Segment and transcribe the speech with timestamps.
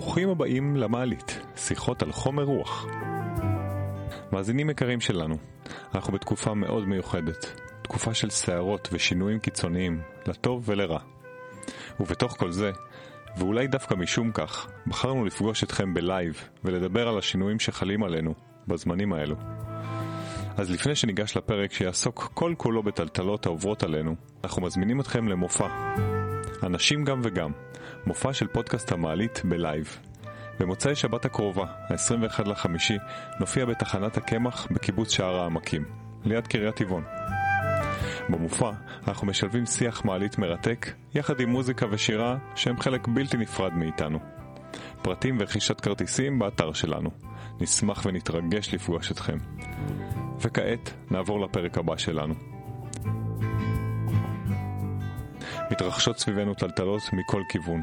[0.00, 2.86] ברוכים הבאים למעלית, שיחות על חומר רוח.
[4.32, 5.36] מאזינים יקרים שלנו,
[5.94, 10.98] אנחנו בתקופה מאוד מיוחדת, תקופה של סערות ושינויים קיצוניים, לטוב ולרע.
[12.00, 12.70] ובתוך כל זה,
[13.36, 18.34] ואולי דווקא משום כך, בחרנו לפגוש אתכם בלייב ולדבר על השינויים שחלים עלינו
[18.68, 19.36] בזמנים האלו.
[20.56, 24.14] אז לפני שניגש לפרק שיעסוק כל כולו בטלטלות העוברות עלינו,
[24.44, 25.68] אנחנו מזמינים אתכם למופע.
[26.62, 27.50] אנשים גם וגם,
[28.06, 29.98] מופע של פודקאסט המעלית בלייב.
[30.60, 32.98] במוצאי שבת הקרובה, ה-21 לחמישי,
[33.40, 35.84] נופיע בתחנת הקמח בקיבוץ שער העמקים,
[36.24, 37.04] ליד קריית טבעון.
[38.28, 38.70] במופע
[39.08, 44.18] אנחנו משלבים שיח מעלית מרתק, יחד עם מוזיקה ושירה שהם חלק בלתי נפרד מאיתנו.
[45.02, 47.10] פרטים ורכישת כרטיסים באתר שלנו.
[47.60, 49.38] נשמח ונתרגש לפגוש אתכם.
[50.40, 52.34] וכעת נעבור לפרק הבא שלנו.
[55.70, 57.82] מתרחשות סביבנו טלטלות מכל כיוון.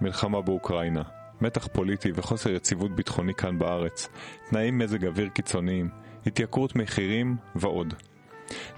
[0.00, 1.02] מלחמה באוקראינה,
[1.40, 4.08] מתח פוליטי וחוסר יציבות ביטחוני כאן בארץ,
[4.50, 5.88] תנאי מזג אוויר קיצוניים,
[6.26, 7.94] התייקרות מחירים ועוד.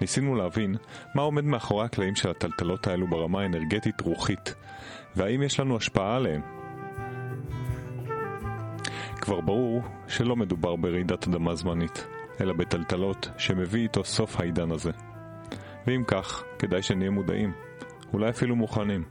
[0.00, 0.76] ניסינו להבין
[1.14, 4.54] מה עומד מאחורי הקלעים של הטלטלות האלו ברמה האנרגטית-רוחית,
[5.16, 6.40] והאם יש לנו השפעה עליהם.
[9.20, 12.06] כבר ברור שלא מדובר ברעידת אדמה זמנית,
[12.40, 14.90] אלא בטלטלות שמביא איתו סוף העידן הזה.
[15.86, 17.52] ואם כך, כדאי שנהיה מודעים,
[18.12, 19.04] אולי אפילו מוכנים.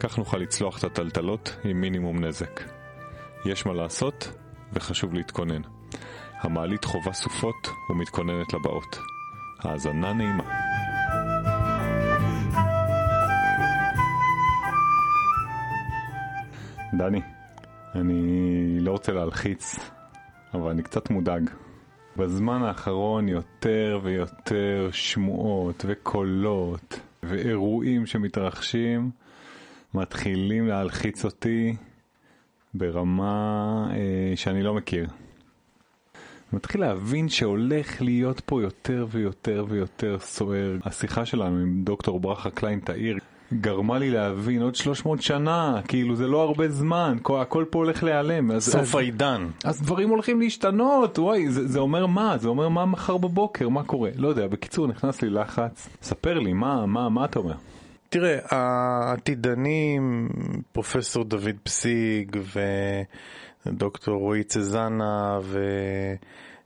[0.00, 2.60] כך נוכל לצלוח את הטלטלות עם מינימום נזק.
[3.44, 4.32] יש מה לעשות,
[4.72, 5.62] וחשוב להתכונן.
[6.40, 8.98] המעלית חובה סופות ומתכוננת לבאות.
[9.58, 10.44] האזנה נעימה.
[16.98, 17.20] דני,
[17.94, 19.78] אני לא רוצה להלחיץ,
[20.54, 21.50] אבל אני קצת מודאג.
[22.16, 29.10] בזמן האחרון יותר ויותר שמועות וקולות ואירועים שמתרחשים
[29.94, 31.76] מתחילים להלחיץ אותי
[32.74, 35.06] ברמה אה, שאני לא מכיר.
[36.52, 40.76] מתחיל להבין שהולך להיות פה יותר ויותר ויותר סוער.
[40.84, 43.18] השיחה שלנו עם דוקטור ברכה קליין תאיר
[43.54, 48.02] גרמה לי להבין עוד 300 שנה, כאילו זה לא הרבה זמן, כל, הכל פה הולך
[48.02, 48.50] להיעלם.
[48.50, 49.48] אז, סוף אז, העידן.
[49.64, 52.38] אז דברים הולכים להשתנות, וואי, זה, זה אומר מה?
[52.38, 54.10] זה אומר מה מחר בבוקר, מה קורה?
[54.16, 55.88] לא יודע, בקיצור נכנס לי לחץ.
[56.02, 57.54] ספר לי, מה, מה, מה אתה אומר?
[58.08, 60.28] תראה, העתידנים,
[60.72, 62.36] פרופסור דוד פסיג
[63.66, 65.38] ודוקטור רועי צזנה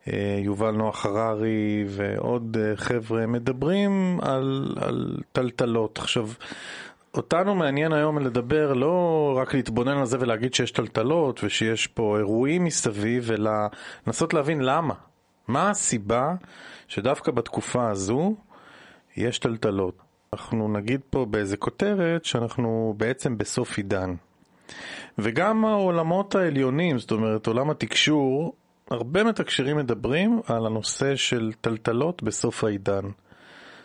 [0.06, 5.98] ויובל נוח הררי ועוד חבר'ה מדברים על, על טלטלות.
[5.98, 6.28] עכשיו,
[7.14, 12.64] אותנו מעניין היום לדבר לא רק להתבונן על זה ולהגיד שיש טלטלות ושיש פה אירועים
[12.64, 13.50] מסביב, אלא
[14.06, 14.94] לנסות להבין למה.
[15.48, 16.34] מה הסיבה
[16.88, 18.34] שדווקא בתקופה הזו
[19.16, 19.94] יש טלטלות.
[20.32, 24.14] אנחנו נגיד פה באיזה כותרת שאנחנו בעצם בסוף עידן.
[25.18, 28.54] וגם העולמות העליונים, זאת אומרת עולם התקשור,
[28.90, 33.04] הרבה מתקשרים מדברים על הנושא של טלטלות בסוף העידן.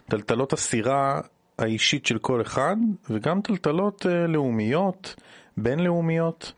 [0.10, 1.22] טלטלות הסירה
[1.60, 2.76] האישית של כל אחד,
[3.10, 5.16] וגם טלטלות uh, לאומיות,
[5.58, 6.52] בינלאומיות.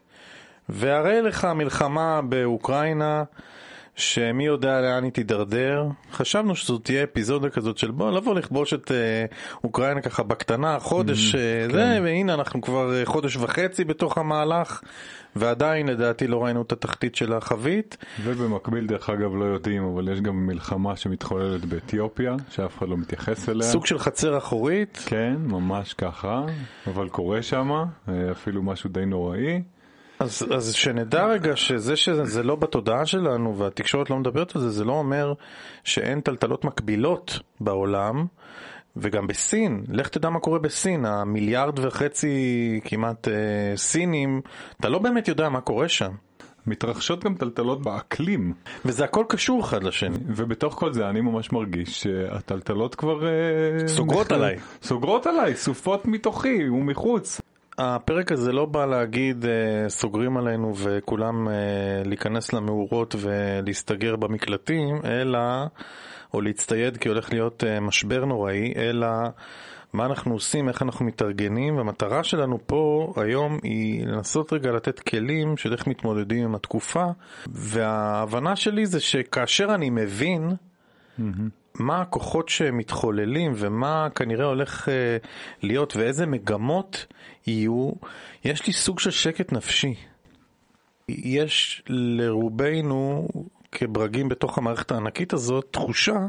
[0.70, 3.24] והרי לך המלחמה באוקראינה,
[3.98, 5.88] שמי יודע לאן היא תידרדר.
[6.12, 9.26] חשבנו שזאת תהיה אפיזודה כזאת של בוא לבוא לכבוש את אה,
[9.64, 11.74] אוקראינה ככה בקטנה, חודש Mm, אה, כן.
[11.74, 14.82] זה, והנה אנחנו כבר אה, חודש וחצי בתוך המהלך,
[15.36, 17.98] ועדיין לדעתי לא ראינו את התחתית של החבית.
[18.24, 23.50] ובמקביל, דרך אגב, לא יודעים, אבל יש גם מלחמה שמתחוללת באתיופיה, שאף אחד לא מתייחס
[23.50, 23.68] אליה.
[23.68, 25.04] סוג של חצר אחורית.
[25.06, 26.46] כן, ממש ככה,
[26.88, 27.72] אבל קורה שם,
[28.32, 29.62] אפילו משהו די נוראי.
[30.20, 34.86] אז, אז שנדע רגע שזה שזה לא בתודעה שלנו והתקשורת לא מדברת על זה, זה
[34.86, 35.34] לא אומר
[35.84, 38.26] שאין טלטלות מקבילות בעולם.
[39.00, 43.34] וגם בסין, לך תדע מה קורה בסין, המיליארד וחצי כמעט אה,
[43.76, 44.42] סינים,
[44.80, 46.12] אתה לא באמת יודע מה קורה שם.
[46.68, 48.54] מתרחשות גם טלטלות באקלים,
[48.86, 50.18] וזה הכל קשור אחד לשני.
[50.28, 53.28] ובתוך כל זה אני ממש מרגיש שהטלטלות כבר...
[53.28, 54.58] אה, סוגרות עליי.
[54.82, 57.42] סוגרות עליי, סופות מתוכי ומחוץ.
[57.78, 61.54] הפרק הזה לא בא להגיד אה, סוגרים עלינו וכולם אה,
[62.06, 65.40] להיכנס למאורות ולהסתגר במקלטים, אלא,
[66.34, 69.08] או להצטייד כי הולך להיות אה, משבר נוראי, אלא
[69.94, 75.58] מה אנחנו עושים, איך אנחנו מתארגנים, והמטרה שלנו פה היום היא לנסות רגע לתת כלים
[75.58, 77.06] של איך מתמודדים עם התקופה,
[77.48, 80.56] וההבנה שלי זה שכאשר אני מבין
[81.80, 85.18] מה הכוחות שמתחוללים ומה כנראה הולך אה,
[85.62, 87.06] להיות ואיזה מגמות
[87.48, 87.92] יהיו,
[88.44, 89.96] יש לי סוג של שקט נפשי.
[91.10, 93.28] יש לרובנו
[93.72, 96.28] כברגים בתוך המערכת הענקית הזאת תחושה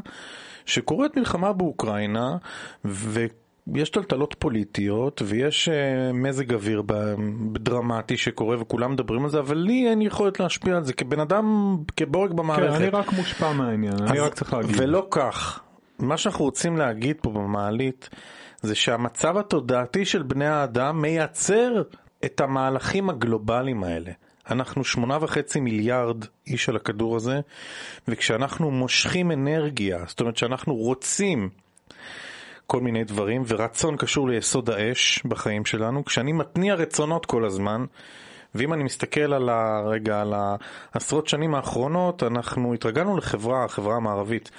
[0.65, 2.37] שקורית מלחמה באוקראינה
[2.85, 3.25] ו...
[3.75, 6.83] יש טלטלות פוליטיות ויש אה, מזג אוויר
[7.53, 11.77] דרמטי שקורה וכולם מדברים על זה, אבל לי אין יכולת להשפיע על זה כבן אדם,
[11.97, 12.75] כבורג כן, במערכת.
[12.75, 14.75] אני רק מושפע מהעניין, אני רק צריך להגיד.
[14.79, 15.59] ולא כך.
[15.99, 18.09] מה שאנחנו רוצים להגיד פה במעלית
[18.61, 21.81] זה שהמצב התודעתי של בני האדם מייצר
[22.25, 24.11] את המהלכים הגלובליים האלה.
[24.51, 27.39] אנחנו שמונה וחצי מיליארד איש על הכדור הזה,
[28.07, 31.49] וכשאנחנו מושכים אנרגיה, זאת אומרת שאנחנו רוצים
[32.71, 37.85] כל מיני דברים, ורצון קשור ליסוד האש בחיים שלנו, כשאני מתניע רצונות כל הזמן,
[38.55, 40.33] ואם אני מסתכל על הרגע, על
[40.93, 44.51] העשרות שנים האחרונות, אנחנו התרגלנו לחברה, החברה המערבית,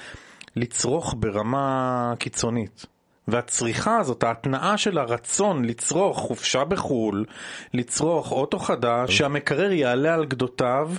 [0.56, 2.86] לצרוך ברמה קיצונית.
[3.28, 7.24] והצריכה הזאת, ההתנאה של הרצון לצרוך חופשה בחו"ל,
[7.74, 10.90] לצרוך אוטו חדש, שהמקרר יעלה על גדותיו,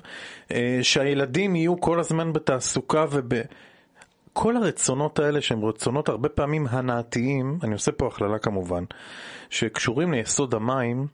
[0.52, 3.34] אה, שהילדים יהיו כל הזמן בתעסוקה וב...
[4.34, 8.84] כל הרצונות האלה שהם רצונות הרבה פעמים הנאתיים, אני עושה פה הכללה כמובן,
[9.50, 11.08] שקשורים ליסוד המים,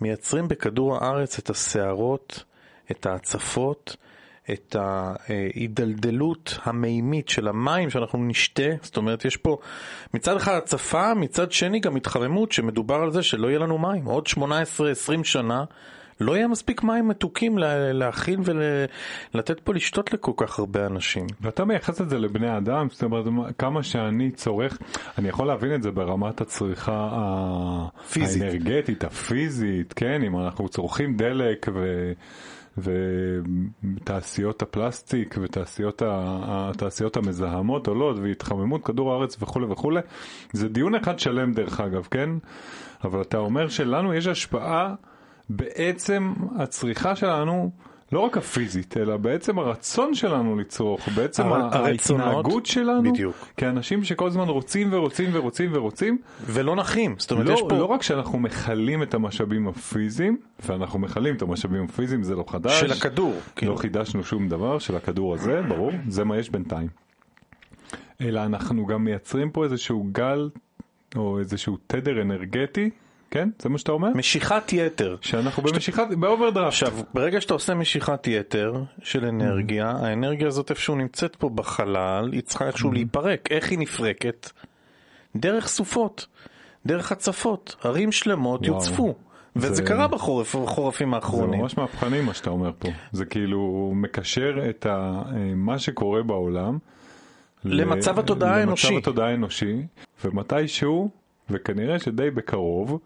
[0.00, 2.44] מייצרים בכדור הארץ את הסערות,
[2.90, 3.96] את ההצפות,
[4.52, 9.58] את ההידלדלות המימית של המים שאנחנו נשתה, זאת אומרת יש פה
[10.14, 14.26] מצד אחד הצפה, מצד שני גם התחממות שמדובר על זה שלא יהיה לנו מים, עוד
[14.26, 14.40] 18-20
[15.24, 15.64] שנה
[16.20, 18.40] לא יהיה מספיק מים מתוקים לה- להכין
[19.34, 21.26] ולתת פה לשתות לכל כך הרבה אנשים.
[21.40, 24.78] ואתה מייחס את זה לבני אדם, זאת אומרת, מה- כמה שאני צורך,
[25.18, 27.08] אני יכול להבין את זה ברמת הצריכה
[28.12, 28.42] פיזית.
[28.42, 32.12] האנרגטית, הפיזית, כן, אם אנחנו צורכים דלק ו...
[33.82, 36.08] ותעשיות הפלסטיק ותעשיות ה-
[36.70, 40.00] התעשיות המזהמות עולות והתחממות כדור הארץ וכולי וכולי
[40.52, 42.30] זה דיון אחד שלם דרך אגב כן
[43.04, 44.94] אבל אתה אומר שלנו יש השפעה
[45.48, 47.70] בעצם הצריכה שלנו
[48.12, 53.36] לא רק הפיזית אלא בעצם הרצון שלנו לצרוך בעצם הרצונות, ההתנהגות שלנו בדיוק.
[53.56, 57.78] כאנשים שכל הזמן רוצים ורוצים ורוצים ורוצים ולא נחים, זאת אומרת לא, יש פה...
[57.78, 60.36] לא רק שאנחנו מכלים את המשאבים הפיזיים,
[60.66, 62.80] ואנחנו מכלים את המשאבים הפיזיים, זה לא חדש.
[62.80, 63.76] של הכדור, לא כאילו.
[63.76, 66.88] חידשנו שום דבר, של הכדור הזה, ברור, זה מה יש בינתיים.
[68.20, 70.50] אלא אנחנו גם מייצרים פה איזשהו גל,
[71.16, 72.90] או איזשהו תדר אנרגטי,
[73.30, 73.48] כן?
[73.58, 74.08] זה מה שאתה אומר?
[74.14, 75.16] משיכת יתר.
[75.20, 76.66] שאנחנו במשיכת, באוברדרפט.
[76.66, 80.04] עכשיו, ברגע שאתה עושה משיכת יתר של אנרגיה, Mm-hmm.
[80.06, 83.48] האנרגיה הזאת איפשהו נמצאת פה בחלל, היא צריכה איכשהו להיפרק.
[83.52, 84.50] איך היא נפרקת?
[85.36, 86.26] דרך סופות,
[86.86, 88.66] דרך הצפות, ערים שלמות.
[88.66, 89.14] יוצפו.
[89.56, 91.60] וזה זה- קרה בחורף, בחורפים זה האחרונים.
[91.60, 92.88] ממש מהפכני מה שאתה אומר פה.
[93.12, 94.90] זה כאילו מקשר את ה,
[95.26, 96.78] אה, מה שקורה בעולם.
[97.64, 98.86] למצב התודעה האנושי.
[98.86, 99.82] למצב התודעה האנושי,
[100.24, 101.10] ומתישהו,
[101.50, 102.98] וכנראה שדי בקרוב,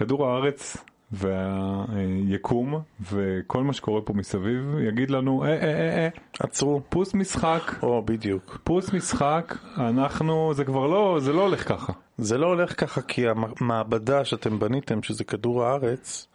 [0.00, 0.76] כדור הארץ
[1.12, 6.08] והיקום וכל מה שקורה פה מסביב יגיד לנו, אה, אה, אה, אה,
[6.40, 6.80] עצרו.
[6.88, 8.58] פוס משחק, או, בדיוק.
[8.64, 11.92] פוס משחק, אנחנו, זה כבר לא, זה לא הולך ככה.
[12.18, 16.28] זה לא הולך ככה כי המעבדה שאתם בניתם, שזה כדור הארץ,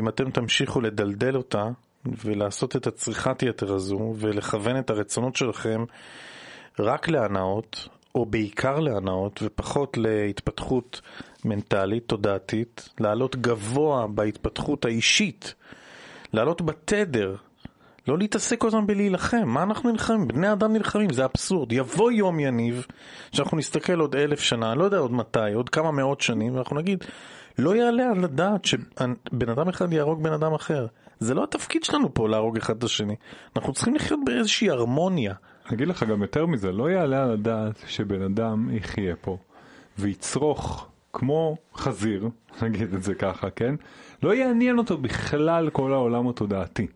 [0.00, 1.68] אם אתם תמשיכו לדלדל אותה
[2.24, 5.84] ולעשות את הצריכת יתר הזו ולכוון את הרצונות שלכם
[6.78, 11.00] רק להנאות, או בעיקר להנאות ופחות להתפתחות
[11.46, 15.54] מנטלית, תודעתית, לעלות גבוה בהתפתחות האישית,
[16.32, 17.36] לעלות בתדר,
[18.08, 20.28] לא להתעסק כל הזמן בלהילחם, מה אנחנו נלחמים?
[20.28, 21.72] בני אדם נלחמים, זה אבסורד.
[21.72, 22.86] יבוא יום יניב,
[23.32, 27.04] שאנחנו נסתכל עוד אלף שנה, לא יודע עוד מתי, עוד כמה מאות שנים, ואנחנו נגיד,
[27.58, 30.86] לא יעלה על הדעת שבן אדם אחד יהרוג בן אדם אחר.
[31.18, 33.16] זה לא התפקיד שלנו פה להרוג אחד את השני.
[33.56, 35.34] אנחנו צריכים לחיות באיזושהי הרמוניה.
[35.66, 39.36] אני אגיד לך גם יותר מזה, לא יעלה על הדעת שבן אדם יחיה פה
[39.98, 42.28] ויצרוך כמו חזיר,
[42.62, 43.74] נגיד את זה ככה, כן?
[44.22, 46.86] לא יעניין אותו בכלל כל העולם התודעתי.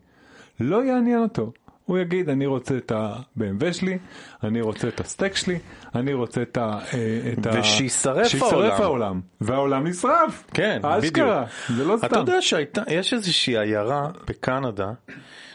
[0.59, 1.51] לא יעניין אותו.
[1.85, 3.97] הוא יגיד, אני רוצה את ה-BMW שלי,
[4.43, 5.59] אני רוצה את הסטייק שלי,
[5.95, 6.79] אני רוצה את ה...
[6.93, 8.81] אה, את ושישרף שישרף העולם.
[8.81, 9.21] העולם.
[9.41, 10.43] והעולם נשרף.
[10.53, 11.45] כן, אשכרה.
[11.69, 12.07] זה לא סתם.
[12.07, 14.91] אתה יודע שיש איזושהי עיירה בקנדה,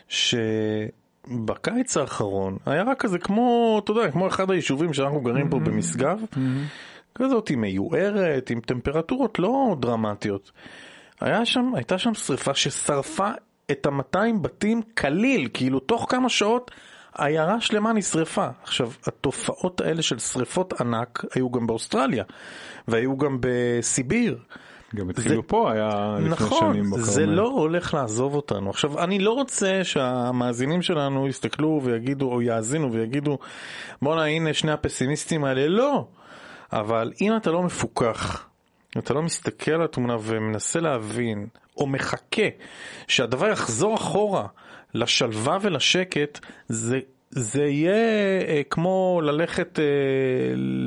[0.08, 6.18] שבקיץ האחרון, עיירה כזה כמו, אתה יודע, כמו אחד היישובים שאנחנו גרים פה במשגב,
[7.16, 10.52] כזאת היא מיוערת, עם טמפרטורות לא דרמטיות.
[11.20, 13.30] היה שם, הייתה שם שריפה ששרפה
[13.70, 16.70] את ה-200 בתים כליל, כאילו תוך כמה שעות
[17.18, 18.48] עיירה שלמה נשרפה.
[18.62, 22.24] עכשיו, התופעות האלה של שריפות ענק היו גם באוסטרליה,
[22.88, 24.38] והיו גם בסיביר.
[24.94, 27.04] גם התחילו פה, היה לפני נכון, שנים בכרמל.
[27.04, 28.70] זה לא הולך לעזוב אותנו.
[28.70, 33.38] עכשיו, אני לא רוצה שהמאזינים שלנו יסתכלו ויגידו, או יאזינו ויגידו,
[34.02, 35.68] בואנה, הנה שני הפסימיסטים האלה.
[35.68, 36.06] לא.
[36.72, 38.46] אבל אם אתה לא מפוקח,
[38.96, 41.46] אם אתה לא מסתכל על התמונה ומנסה להבין,
[41.76, 42.48] או מחכה
[43.08, 44.46] שהדבר יחזור אחורה
[44.94, 47.94] לשלווה ולשקט, זה זה יהיה
[48.48, 49.84] אה, כמו ללכת אה,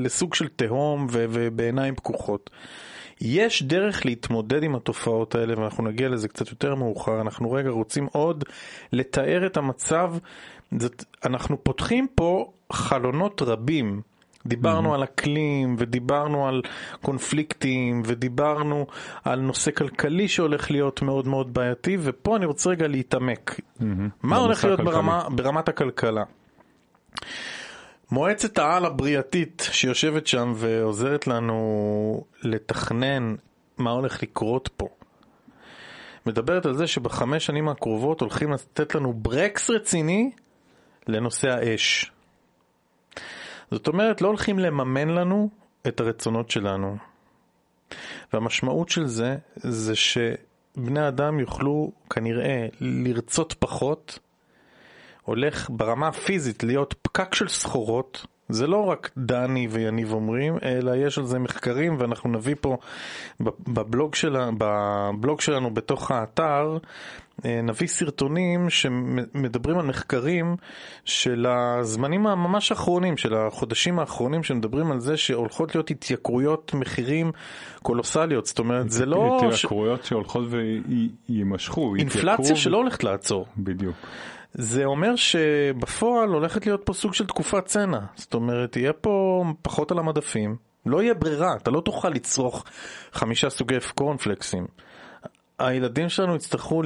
[0.03, 2.50] לסוג של תהום ובעיניים פקוחות.
[3.21, 8.07] יש דרך להתמודד עם התופעות האלה ואנחנו נגיע לזה קצת יותר מאוחר, אנחנו רגע רוצים
[8.12, 8.43] עוד
[8.93, 10.13] לתאר את המצב,
[11.25, 14.01] אנחנו פותחים פה חלונות רבים.
[14.46, 14.96] דיברנו mm-hmm.
[14.96, 16.62] על אקלים ודיברנו על
[17.01, 18.88] קונפליקטים ודיברנו
[19.24, 23.60] על נושא כלכלי שהולך להיות מאוד מאוד בעייתי ופה אני רוצה רגע להתעמק.
[23.60, 23.84] Mm-hmm.
[24.24, 26.24] מה הולך להיות ברמה, ברמת הכלכלה?
[28.12, 33.36] מועצת העל הבריאתית שיושבת שם ועוזרת לנו לתכנן
[33.77, 34.88] מה הולך לקרות פה.
[36.25, 40.31] מדברת על זה שבחמש שנים הקרובות הולכים לתת לנו ברקס רציני
[41.08, 42.12] לנושא האש.
[43.71, 45.49] זאת אומרת, לא הולכים לממן לנו
[45.88, 46.97] את הרצונות שלנו.
[48.33, 54.19] והמשמעות של זה, זה שבני אדם יוכלו כנראה לרצות פחות,
[55.23, 61.17] הולך ברמה הפיזית להיות פקק של סחורות, זה לא רק דני ויניב אומרים, אלא יש
[61.17, 62.77] על זה מחקרים ואנחנו נביא פה
[63.39, 66.77] בבלוג, שלה, בבלוג שלנו בתוך האתר,
[67.43, 70.55] נביא סרטונים שמדברים על מחקרים
[71.05, 77.31] של הזמנים הממש האחרונים, של החודשים האחרונים, שמדברים על זה שהולכות להיות התייקרויות מחירים
[77.84, 79.41] קולוסליות, זאת אומרת זה לא...
[79.46, 80.43] התייקרויות שהולכות
[81.29, 81.96] ויימשכו.
[81.96, 83.46] אינפלציה שלא הולכת לעצור.
[83.58, 83.96] בדיוק.
[84.53, 88.00] זה אומר שבפועל הולכת להיות פה סוג של תקופת צנע.
[88.15, 90.55] זאת אומרת, יהיה פה פחות על המדפים,
[90.86, 92.65] לא יהיה ברירה, אתה לא תוכל לצרוך
[93.12, 94.67] חמישה סוגי קורנפלקסים.
[95.60, 96.82] הילדים שלנו יצטרכו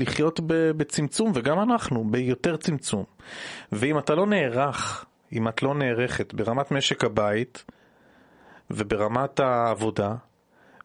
[0.00, 0.40] לחיות
[0.76, 3.04] בצמצום, וגם אנחנו, ביותר צמצום.
[3.72, 7.64] ואם אתה לא נערך, אם את לא נערכת ברמת משק הבית,
[8.70, 10.14] וברמת העבודה,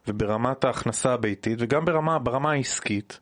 [0.08, 3.20] וברמת ההכנסה הביתית, וגם ברמה, ברמה העסקית,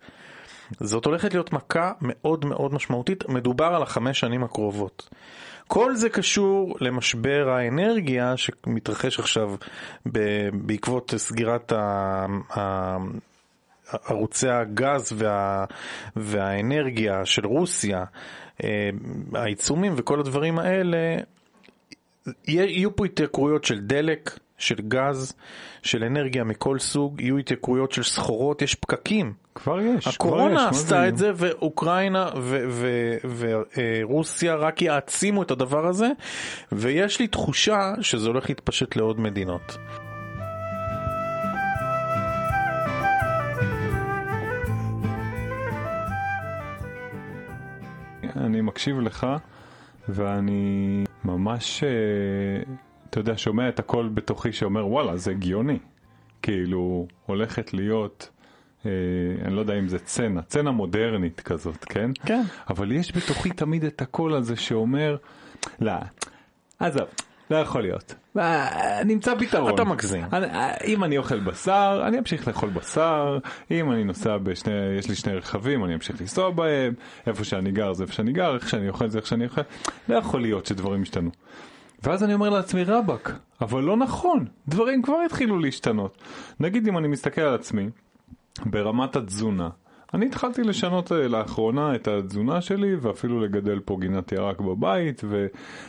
[0.80, 5.10] זאת הולכת להיות מכה מאוד מאוד משמעותית, מדובר על החמש שנים הקרובות.
[5.68, 9.56] כל זה קשור למשבר האנרגיה שמתרחש עכשיו
[10.54, 11.74] בעקבות סגירת
[14.06, 15.66] ערוצי הגז וה,
[16.16, 18.04] והאנרגיה של רוסיה,
[18.64, 18.90] אה,
[19.34, 21.18] העיצומים וכל הדברים האלה,
[22.48, 25.34] יהיו פה התייקרויות של דלק, של גז,
[25.84, 29.34] של אנרגיה מכל סוג, יהיו התייקרויות של סחורות, יש פקקים.
[29.56, 30.08] כבר יש.
[30.08, 32.30] הקורונה עשתה את זה, ואוקראינה
[34.04, 36.08] ורוסיה רק יעצימו את הדבר הזה,
[36.72, 39.78] ויש לי תחושה שזה הולך להתפשט לעוד מדינות.
[48.38, 49.28] אני מקשיב לך,
[50.10, 51.84] ואני ממש...
[51.84, 51.90] אה,
[53.10, 55.80] אתה יודע, שומע את הכל בתוכי שאומר, וואלה, זה הגיוני.
[56.42, 58.30] כאילו, הולכת להיות,
[58.86, 58.92] אה,
[59.46, 62.12] אני לא יודע אם זה צנע, צנע מודרנית כזאת, כן?
[62.26, 62.42] כן.
[62.70, 65.18] אבל יש בתוכי תמיד את הקול הזה שאומר,
[65.80, 65.92] לא,
[66.80, 67.08] עזוב,
[67.54, 68.16] לא יכול להיות.
[68.38, 69.74] אה, נמצא פתרון.
[69.74, 70.24] אתה מגזים.
[70.34, 73.38] אה, אם אני אוכל בשר, אני אמשיך לאכול בשר.
[73.72, 76.94] אם אני נוסע בשני, יש לי שני רכבים, אני אמשיך לנסוע בהם.
[77.28, 79.62] איפה שאני גר זה איפה שאני גר, איך שאני אוכל זה איך שאני אוכל.
[80.10, 81.30] לא יכול להיות שדברים ישתנו.
[82.04, 83.32] ואז אני אומר לעצמי רבאק,
[83.62, 86.18] אבל לא נכון, דברים כבר התחילו להשתנות.
[86.60, 87.90] נגיד אם אני מסתכל על עצמי,
[88.66, 89.70] ברמת התזונה,
[90.14, 95.22] אני התחלתי לשנות אה, לאחרונה את התזונה שלי ואפילו לגדל פה גינת ירק בבית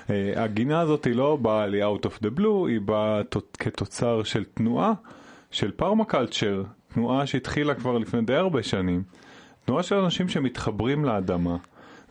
[0.08, 3.20] והגינה הזאת היא לא באה לי out of the blue, היא באה
[3.58, 4.92] כתוצר של תנועה
[5.50, 6.62] של פרמקלצ'ר,
[6.94, 9.02] תנועה שהתחילה כבר לפני די הרבה שנים,
[9.64, 11.56] תנועה של אנשים שמתחברים לאדמה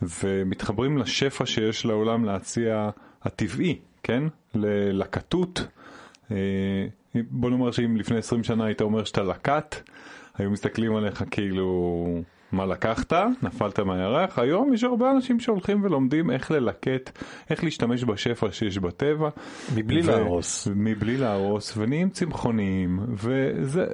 [0.01, 2.89] ומתחברים לשפע שיש לעולם להציע
[3.23, 3.79] הטבעי.
[4.03, 4.23] כן?
[4.55, 5.67] ללקטות.
[6.31, 6.37] אה,
[7.15, 9.89] בוא נאמר שאם לפני 20 שנה היית אומר שאתה לקט,
[10.37, 12.05] היו מסתכלים עליך כאילו,
[12.51, 13.13] מה לקחת?
[13.41, 14.39] נפלת מהירח?
[14.39, 19.29] היום יש הרבה אנשים שהולכים ולומדים איך ללקט, איך להשתמש בשפע שיש בטבע.
[19.75, 20.67] מבלי ו- להרוס.
[20.75, 23.85] מבלי להרוס, ונהיים צמחוניים, וזה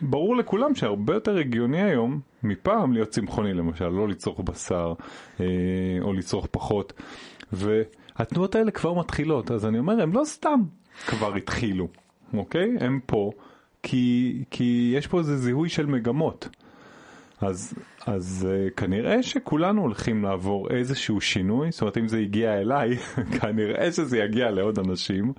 [0.00, 4.92] ברור לכולם שהרבה יותר הגיוני היום מפעם להיות צמחוני למשל, לא לצרוך בשר,
[5.40, 5.44] אה,
[6.00, 6.92] או לצרוך פחות.
[7.52, 7.82] ו...
[8.16, 10.60] התנועות האלה כבר מתחילות, אז אני אומר, הם לא סתם
[11.06, 11.88] כבר התחילו,
[12.34, 12.76] אוקיי?
[12.80, 13.30] הם פה,
[13.82, 16.48] כי, כי יש פה איזה זיהוי של מגמות.
[17.40, 17.74] אז,
[18.06, 22.96] אז uh, כנראה שכולנו הולכים לעבור איזשהו שינוי, זאת אומרת אם זה הגיע אליי,
[23.40, 25.32] כנראה שזה יגיע לעוד אנשים,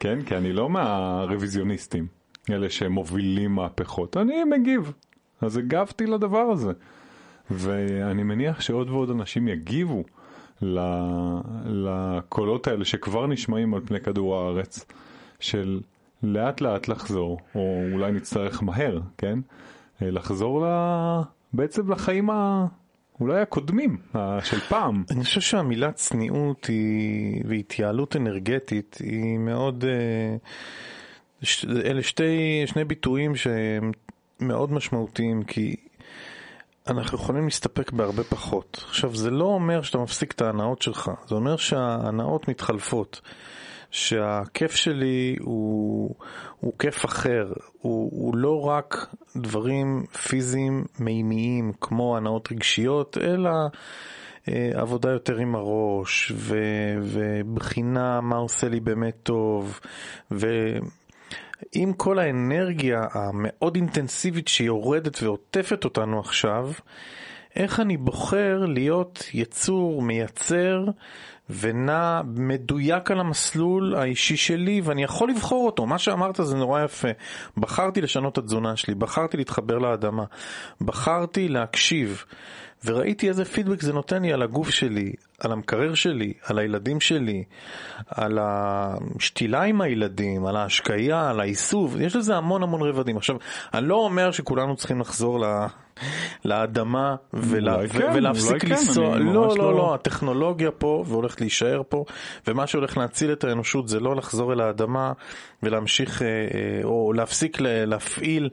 [0.00, 0.22] כן?
[0.22, 2.06] כי אני לא מהרוויזיוניסטים,
[2.50, 4.92] אלה שמובילים מהפכות, אני מגיב,
[5.40, 6.72] אז הגבתי לדבר הזה.
[7.50, 10.04] ואני מניח שעוד ועוד אנשים יגיבו
[11.64, 14.84] לקולות האלה שכבר נשמעים על פני כדור הארץ,
[15.40, 15.80] של
[16.22, 19.38] לאט לאט לחזור, או אולי נצטרך מהר, כן?
[20.00, 20.68] לחזור ל...
[21.52, 22.28] בעצם לחיים
[23.20, 23.96] אולי הקודמים,
[24.42, 25.04] של פעם.
[25.10, 29.84] אני חושב שהמילה צניעות היא, והתייעלות אנרגטית היא מאוד,
[31.84, 33.92] אלה שתי, שני ביטויים שהם
[34.40, 35.76] מאוד משמעותיים, כי
[36.88, 38.84] אנחנו יכולים להסתפק בהרבה פחות.
[38.88, 43.20] עכשיו, זה לא אומר שאתה מפסיק את ההנאות שלך, זה אומר שההנאות מתחלפות.
[43.92, 46.14] שהכיף שלי הוא,
[46.60, 49.06] הוא כיף אחר, הוא, הוא לא רק
[49.36, 53.50] דברים פיזיים מימיים כמו הנאות רגשיות, אלא
[54.48, 56.58] אה, עבודה יותר עם הראש, ו,
[57.02, 59.80] ובחינה מה עושה לי באמת טוב,
[60.30, 66.70] ועם כל האנרגיה המאוד אינטנסיבית שיורדת ועוטפת אותנו עכשיו,
[67.56, 70.84] איך אני בוחר להיות יצור, מייצר,
[71.50, 75.86] ונע מדויק על המסלול האישי שלי ואני יכול לבחור אותו.
[75.86, 77.08] מה שאמרת זה נורא יפה.
[77.56, 80.24] בחרתי לשנות את התזונה שלי, בחרתי להתחבר לאדמה,
[80.80, 82.24] בחרתי להקשיב.
[82.84, 87.44] וראיתי איזה פידבק זה נותן לי על הגוף שלי, על המקרר שלי, על הילדים שלי,
[88.08, 93.16] על השתילה עם הילדים, על ההשקיה, על האיסוף, יש לזה המון המון רבדים.
[93.16, 93.36] עכשיו,
[93.74, 95.66] אני לא אומר שכולנו צריכים לחזור ל...
[96.44, 97.88] לאדמה ולה...
[97.88, 102.04] כן, ולהפסיק לנסוע, כן, לא, לא, לא, לא, הטכנולוגיה פה והולכת להישאר פה,
[102.46, 105.12] ומה שהולך להציל את האנושות זה לא לחזור אל האדמה
[105.62, 108.50] ולהמשיך, אה, אה, או להפסיק להפעיל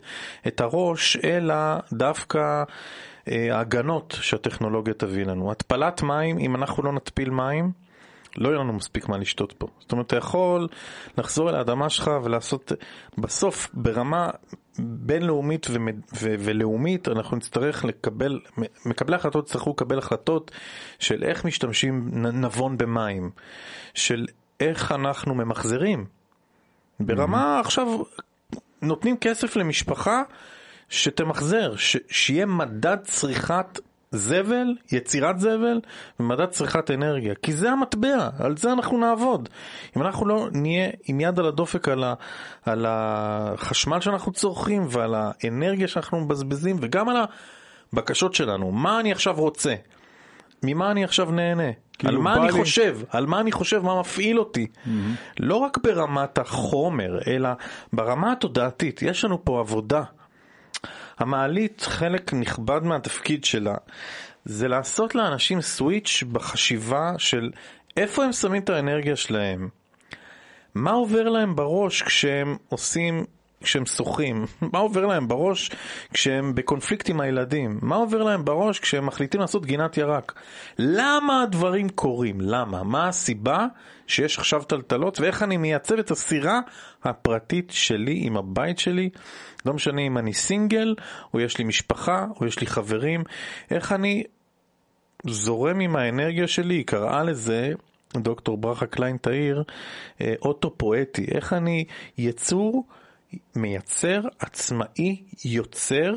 [0.48, 1.55] את הראש, אלא
[1.93, 2.63] דווקא...
[3.31, 5.51] אה, ההגנות שהטכנולוגיה תביא לנו.
[5.51, 7.71] התפלת מים, אם אנחנו לא נטפיל מים,
[8.38, 9.67] לא יהיה לנו מספיק מה לשתות פה.
[9.79, 10.67] זאת אומרת, אתה יכול
[11.17, 12.71] לחזור אל האדמה שלך ולעשות,
[13.17, 14.29] בסוף, ברמה
[14.79, 15.74] בינלאומית ו-
[16.13, 18.39] ו- ולאומית, אנחנו נצטרך לקבל,
[18.86, 20.51] מקבלי החלטות יצטרכו לקבל החלטות
[21.00, 23.31] של איך משתמשים נבון במים,
[23.93, 24.25] של
[24.59, 26.05] איך אנחנו ממחזרים.
[27.00, 27.65] ברמה mm-hmm.
[27.65, 27.88] עכשיו,
[28.81, 30.21] נותנים כסף למשפחה
[30.89, 33.79] שתמחזר, ש- שיהיה מדד צריכת
[34.12, 35.79] זבל, יצירת זבל
[36.19, 39.50] ומדד צריכת אנרגיה, כי זה המטבע, על זה אנחנו נעבוד.
[39.98, 42.13] אם אנחנו לא נהיה עם יד על הדופק על, ה,
[42.65, 47.17] על החשמל שאנחנו צורכים ועל האנרגיה שאנחנו מבזבזים וגם על
[47.93, 49.75] הבקשות שלנו, מה אני עכשיו רוצה?
[50.63, 51.71] ממה אני עכשיו נהנה?
[51.99, 52.52] כאילו על מה אני לי...
[52.52, 52.97] חושב?
[53.10, 53.80] על מה אני חושב?
[53.84, 54.67] מה מפעיל אותי?
[54.67, 54.89] Mm-hmm.
[55.39, 57.49] לא רק ברמת החומר, אלא
[57.93, 59.02] ברמה התודעתית.
[59.02, 60.04] יש לנו פה עבודה.
[61.17, 63.75] המעלית, חלק נכבד מהתפקיד שלה,
[64.45, 67.51] זה לעשות לאנשים סוויץ' בחשיבה של
[67.97, 69.69] איפה הם שמים את האנרגיה שלהם.
[70.75, 73.25] מה עובר להם בראש כשהם עושים,
[73.63, 74.45] כשהם שוחים?
[74.73, 75.71] מה עובר להם בראש
[76.13, 77.79] כשהם בקונפליקט עם הילדים?
[77.82, 80.34] מה עובר להם בראש כשהם מחליטים לעשות גינת ירק?
[80.79, 82.41] למה הדברים קורים?
[82.41, 82.84] למה?
[82.84, 83.67] מה הסיבה
[84.10, 86.60] שיש עכשיו טלטלות ואיך אני מייצב את הסירה
[87.04, 89.10] הפרטית שלי עם הבית שלי?
[89.65, 90.95] לא משנה אם אני סינגל,
[91.34, 93.24] או יש לי משפחה, או יש לי חברים,
[93.72, 94.24] איך אני
[95.28, 97.72] זורם עם האנרגיה שלי, היא קראה לזה,
[98.13, 99.63] דוקטור ברכה קליין תאיר,
[100.22, 101.86] אה, אוטו-פואטי, איך אני
[102.17, 102.86] יצור,
[103.56, 106.13] מייצר, עצמאי, יוצר,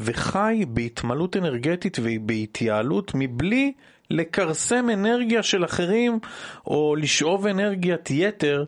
[0.00, 3.72] וחי בהתמלות אנרגטית ובהתייעלות מבלי
[4.10, 6.18] לכרסם אנרגיה של אחרים,
[6.66, 8.64] או לשאוב אנרגיית יתר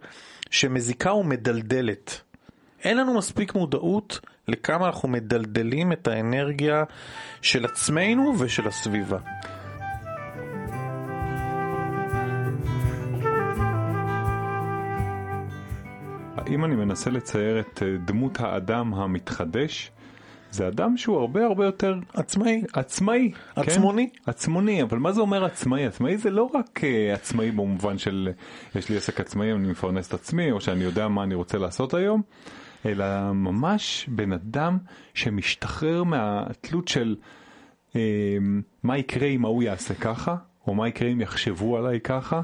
[0.51, 2.21] שמזיקה ומדלדלת.
[2.85, 6.85] אין לנו מספיק מודעות לכמה אנחנו מדלדלים את האנרגיה
[7.43, 9.19] של עצמנו ושל הסביבה.
[16.49, 19.91] אם אני מנסה לצייר את אה, דמות האדם המתחדש,
[20.51, 22.63] זה אדם שהוא הרבה הרבה יותר עצמאי.
[22.73, 23.33] עצמאי.
[23.55, 23.61] כן?
[23.61, 24.11] עצמוני.
[24.11, 24.31] כן?
[24.31, 25.87] עצמוני, אבל מה זה אומר עצמאי?
[25.87, 28.29] עצמאי זה לא רק uh, עצמאי במובן של
[28.75, 31.95] יש לי עסק עצמאי, אני מפרנס את עצמי, או שאני יודע מה אני רוצה לעשות
[31.95, 32.23] היום,
[32.87, 34.79] אלא ממש בן אדם
[35.15, 37.17] שמשתחרר מהתלות של
[37.97, 38.37] אה,
[38.83, 42.41] מה יקרה אם ההוא יעשה ככה, או מה יקרה אם יחשבו עליי ככה,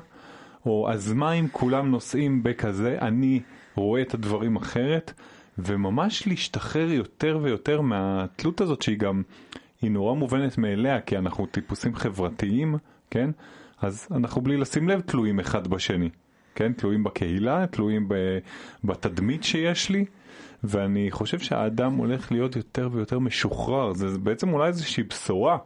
[0.66, 3.40] או אז מה אם כולם נוסעים בכזה, אני
[3.74, 5.12] רואה את הדברים אחרת,
[5.58, 9.22] וממש להשתחרר יותר ויותר מהתלות הזאת שהיא גם,
[9.82, 12.74] היא נורא מובנת מאליה, כי אנחנו טיפוסים חברתיים,
[13.10, 13.30] כן?
[13.80, 16.10] אז אנחנו בלי לשים לב תלויים אחד בשני,
[16.54, 16.72] כן?
[16.72, 18.08] תלויים בקהילה, תלויים
[18.84, 20.04] בתדמית שיש לי.
[20.64, 25.58] ואני חושב שהאדם הולך להיות יותר ויותר משוחרר, זה בעצם אולי איזושהי בשורה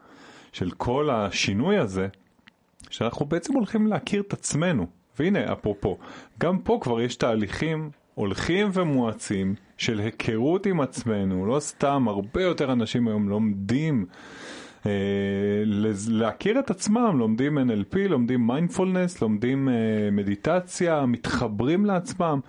[0.52, 2.08] של כל השינוי הזה,
[2.90, 4.86] שאנחנו בעצם הולכים להכיר את עצמנו.
[5.18, 5.98] והנה, אפרופו,
[6.40, 12.72] גם פה כבר יש תהליכים הולכים ומואצים של היכרות עם עצמנו, לא סתם, הרבה יותר
[12.72, 14.06] אנשים היום לומדים
[14.86, 14.92] אה,
[16.08, 19.74] להכיר את עצמם, לומדים NLP, לומדים מיינדפולנס, לומדים אה,
[20.12, 22.40] מדיטציה, מתחברים לעצמם.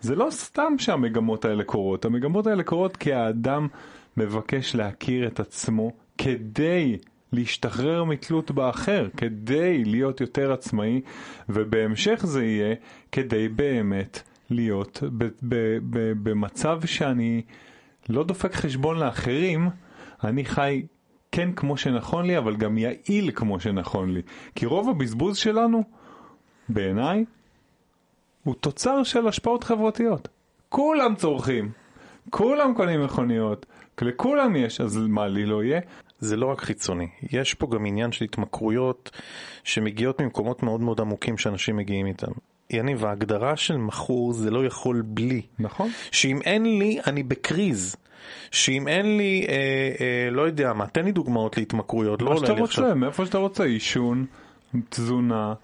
[0.00, 3.68] זה לא סתם שהמגמות האלה קורות, המגמות האלה קורות כי האדם
[4.16, 6.98] מבקש להכיר את עצמו כדי
[7.32, 11.00] להשתחרר מתלות באחר, כדי להיות יותר עצמאי,
[11.48, 12.74] ובהמשך זה יהיה
[13.12, 15.02] כדי באמת להיות
[16.22, 17.42] במצב שאני
[18.08, 19.70] לא דופק חשבון לאחרים,
[20.24, 20.86] אני חי
[21.32, 24.22] כן כמו שנכון לי, אבל גם יעיל כמו שנכון לי.
[24.54, 25.82] כי רוב הבזבוז שלנו,
[26.68, 27.24] בעיניי,
[28.44, 30.28] הוא תוצר של השפעות חברתיות.
[30.68, 31.70] כולם צורכים,
[32.30, 33.66] כולם קונים מכוניות,
[34.02, 35.80] לכולם יש, אז מה לי לא יהיה?
[36.18, 39.10] זה לא רק חיצוני, יש פה גם עניין של התמכרויות
[39.64, 42.32] שמגיעות ממקומות מאוד מאוד עמוקים שאנשים מגיעים איתם.
[42.70, 45.42] יניב, ההגדרה של מכור זה לא יכול בלי.
[45.58, 45.90] נכון.
[46.10, 47.96] שאם אין לי, אני בקריז.
[48.50, 49.54] שאם אין לי, אה,
[50.00, 52.84] אה, לא יודע מה, תן לי דוגמאות להתמכרויות, לא מה עולה שאתה לי עכשיו.
[52.84, 54.26] רוצה, מאיפה שאתה רוצה, עישון,
[54.88, 55.54] תזונה,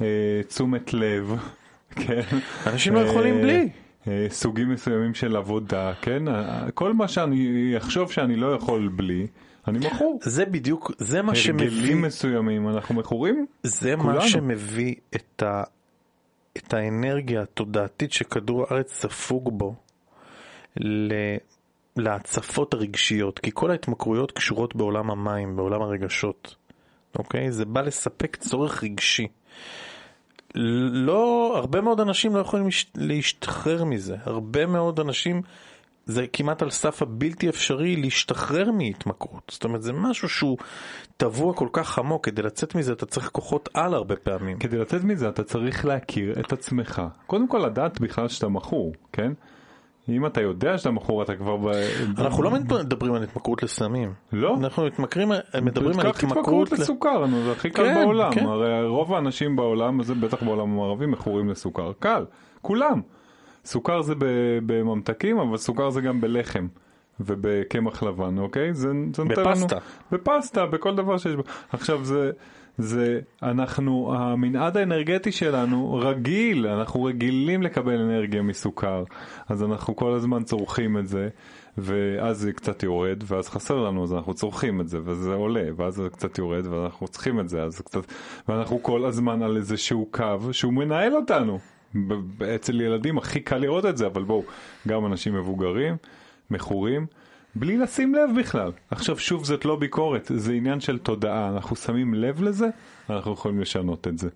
[0.00, 0.06] אה,
[0.48, 1.34] תשומת לב,
[2.06, 2.20] כן.
[2.66, 3.68] אנשים לא אה, יכולים בלי.
[4.08, 6.28] אה, סוגים מסוימים של עבודה, כן?
[6.28, 9.26] אה, כל מה שאני אחשוב שאני לא יכול בלי,
[9.68, 10.18] אני מכור.
[10.22, 13.46] זה בדיוק, זה מה שמביא, הרגלים מסוימים, אנחנו מכורים?
[13.62, 14.28] זה מה כולנו.
[14.28, 15.62] שמביא את, ה,
[16.58, 19.74] את האנרגיה התודעתית שכדור הארץ ספוג בו
[20.76, 21.12] ל,
[21.96, 26.54] להצפות הרגשיות, כי כל ההתמכרויות קשורות בעולם המים, בעולם הרגשות,
[27.18, 27.52] אוקיי?
[27.52, 29.26] זה בא לספק צורך רגשי.
[30.54, 34.16] לא, הרבה מאוד אנשים לא יכולים להש- להשתחרר מזה.
[34.24, 35.42] הרבה מאוד אנשים,
[36.06, 39.42] זה כמעט על סף הבלתי אפשרי להשתחרר מהתמכרות.
[39.50, 40.58] זאת אומרת, זה משהו שהוא
[41.16, 44.58] טבוע כל כך עמוק, כדי לצאת מזה אתה צריך כוחות על הרבה פעמים.
[44.58, 47.02] כדי לצאת מזה אתה צריך להכיר את עצמך.
[47.26, 49.32] קודם כל לדעת בכלל שאתה מכור, כן?
[50.08, 51.66] אם אתה יודע שאתה מכור אתה כבר ב...
[52.18, 54.12] אנחנו לא מדברים על התמכרות לסמים.
[54.32, 54.56] לא.
[54.60, 56.72] אנחנו מתמכרים, מדברים על התמכרות...
[56.72, 58.34] ל- לסוכר, נו, זה הכי קל כן, בעולם.
[58.34, 58.46] כן.
[58.46, 61.92] הרי רוב האנשים בעולם, הזה בטח בעולם המערבי, מכורים לסוכר.
[61.98, 62.24] קל,
[62.62, 63.00] כולם.
[63.64, 64.14] סוכר זה
[64.66, 66.66] בממתקים, אבל סוכר זה גם בלחם.
[67.20, 68.74] ובקמח לבן, אוקיי?
[68.74, 69.76] זה, זה נותן בפסטה.
[69.76, 69.82] לנו...
[70.12, 71.42] בפסטה, בכל דבר שיש בו.
[71.72, 72.30] עכשיו זה,
[72.78, 79.04] זה, אנחנו, המנעד האנרגטי שלנו רגיל, אנחנו רגילים לקבל אנרגיה מסוכר.
[79.48, 81.28] אז אנחנו כל הזמן צורכים את זה,
[81.78, 85.94] ואז זה קצת יורד, ואז חסר לנו, אז אנחנו צורכים את זה, וזה עולה, ואז
[85.94, 88.00] זה קצת יורד, ואנחנו צריכים את זה, אז זה קצת...
[88.48, 91.58] ואנחנו כל הזמן על איזשהו קו שהוא מנהל אותנו.
[92.54, 94.44] אצל ילדים הכי קל לראות את זה, אבל בואו,
[94.88, 95.96] גם אנשים מבוגרים,
[96.50, 97.06] מכורים,
[97.54, 98.72] בלי לשים לב בכלל.
[98.90, 101.48] עכשיו שוב, זאת לא ביקורת, זה עניין של תודעה.
[101.48, 102.66] אנחנו שמים לב לזה,
[103.10, 104.28] אנחנו יכולים לשנות את זה.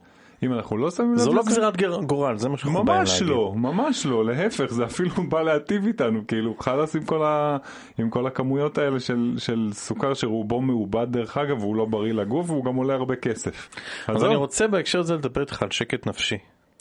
[0.42, 1.50] אם אנחנו לא שמים לב זו לא לזה...
[1.50, 3.28] גזירת גורל, זה מה שאנחנו באים ממש להגיד.
[3.28, 7.56] לא, ממש לא, להפך, זה אפילו בא להטיב איתנו, כאילו, חלאס עם כל, ה...
[7.98, 12.50] עם כל הכמויות האלה של, של סוכר שרובו מעובד דרך אגב, והוא לא בריא לגוף,
[12.50, 13.68] והוא גם עולה הרבה כסף.
[14.08, 14.26] אז זהו.
[14.26, 16.36] אני רוצה בהקשר הזה לדבר איתך על שקט נפשי.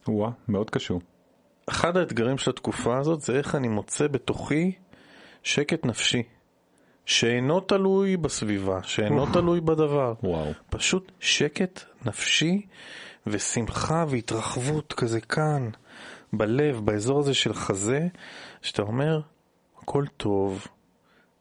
[0.08, 1.02] וואה, מאוד קשור.
[1.70, 4.72] אחד האתגרים של התקופה הזאת זה איך אני מוצא בתוכי
[5.44, 6.24] שקט נפשי.
[7.06, 10.14] שאינו תלוי בסביבה, שאינו תלוי בדבר.
[10.24, 10.52] וואו.
[10.70, 12.66] פשוט שקט נפשי
[13.28, 15.70] ושמחה והתרחבות כזה כאן,
[16.34, 18.08] בלב, באזור הזה של חזה,
[18.62, 19.22] שאתה אומר,
[19.82, 20.68] הכל טוב,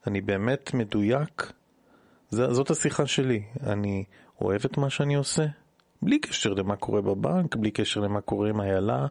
[0.07, 1.51] אני באמת מדויק,
[2.29, 4.03] זאת השיחה שלי, אני
[4.41, 5.45] אוהב את מה שאני עושה,
[6.05, 9.05] בלי קשר למה קורה בבנק, בלי קשר למה קורה עם איילה,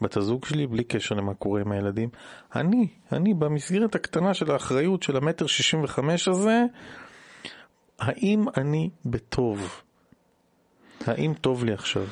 [0.00, 2.08] בת הזוג שלי, בלי קשר למה קורה עם הילדים.
[2.56, 6.64] אני, אני במסגרת הקטנה של האחריות של המטר שישים וחמש הזה,
[7.98, 9.82] האם אני בטוב?
[11.06, 12.04] האם טוב לי עכשיו?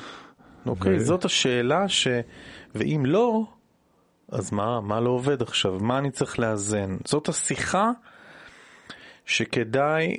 [0.65, 2.07] אוקיי, ו- זאת השאלה ש...
[2.75, 3.43] ואם לא,
[4.31, 5.77] אז מה, מה לא עובד עכשיו?
[5.79, 6.97] מה אני צריך לאזן?
[7.05, 7.91] זאת השיחה
[9.25, 10.17] שכדאי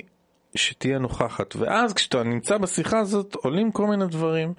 [0.55, 1.55] שתהיה נוכחת.
[1.55, 4.53] ואז כשאתה נמצא בשיחה הזאת עולים כל מיני דברים.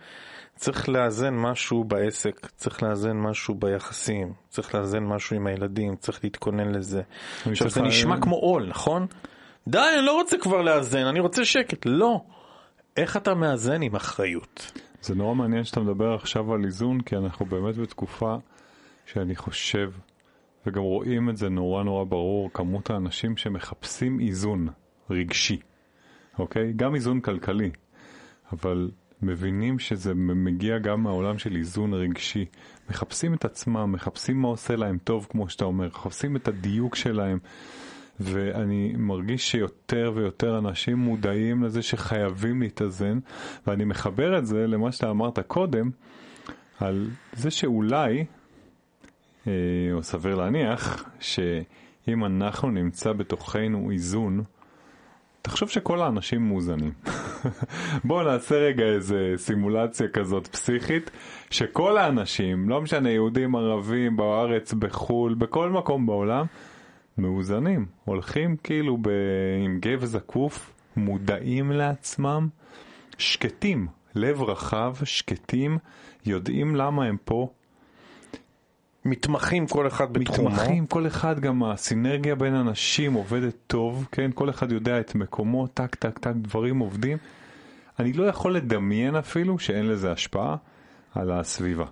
[0.56, 6.74] צריך לאזן משהו בעסק, צריך לאזן משהו ביחסים, צריך לאזן משהו עם הילדים, צריך להתכונן
[6.74, 7.02] לזה.
[7.46, 9.06] עכשיו זה נשמע כמו עול, נכון?
[9.68, 11.86] די, אני לא רוצה כבר לאזן, אני רוצה שקט.
[11.86, 12.20] לא.
[12.96, 14.72] איך אתה מאזן עם אחריות?
[15.00, 18.36] זה נורא מעניין שאתה מדבר עכשיו על איזון, כי אנחנו באמת בתקופה
[19.06, 19.90] שאני חושב,
[20.66, 24.68] וגם רואים את זה נורא נורא ברור, כמות האנשים שמחפשים איזון
[25.10, 25.58] רגשי,
[26.38, 26.72] אוקיי?
[26.76, 27.70] גם איזון כלכלי,
[28.52, 28.90] אבל
[29.22, 32.44] מבינים שזה מגיע גם מהעולם של איזון רגשי.
[32.90, 37.38] מחפשים את עצמם, מחפשים מה עושה להם טוב, כמו שאתה אומר, מחפשים את הדיוק שלהם.
[38.20, 43.18] ואני מרגיש שיותר ויותר אנשים מודעים לזה שחייבים להתאזן,
[43.66, 45.90] ואני מחבר את זה למה שאתה אמרת קודם,
[46.80, 48.24] על זה שאולי,
[49.46, 49.52] אה,
[49.92, 54.42] או סביר להניח, שאם אנחנו נמצא בתוכנו איזון,
[55.42, 56.92] תחשוב שכל האנשים מאוזנים.
[58.04, 61.10] בואו נעשה רגע איזה סימולציה כזאת פסיכית,
[61.50, 66.46] שכל האנשים, לא משנה יהודים, ערבים, בארץ, בחו"ל, בכל מקום בעולם,
[67.18, 67.86] מאוזנים.
[68.04, 69.08] הולכים כאילו ב...
[69.64, 72.48] עם גב זקוף מודעים לעצמם,
[73.18, 75.78] שקטים, לב רחב, שקטים,
[76.26, 77.48] יודעים למה הם פה,
[79.04, 80.48] מתמחים כל אחד בתחומו.
[80.50, 84.30] מתמחים, כל אחד גם הסינרגיה בין אנשים עובדת טוב, כן?
[84.34, 87.18] כל אחד יודע את מקומו, טק טק טק, דברים עובדים.
[87.98, 90.56] אני לא יכול לדמיין אפילו שאין לזה השפעה
[91.14, 91.84] על הסביבה.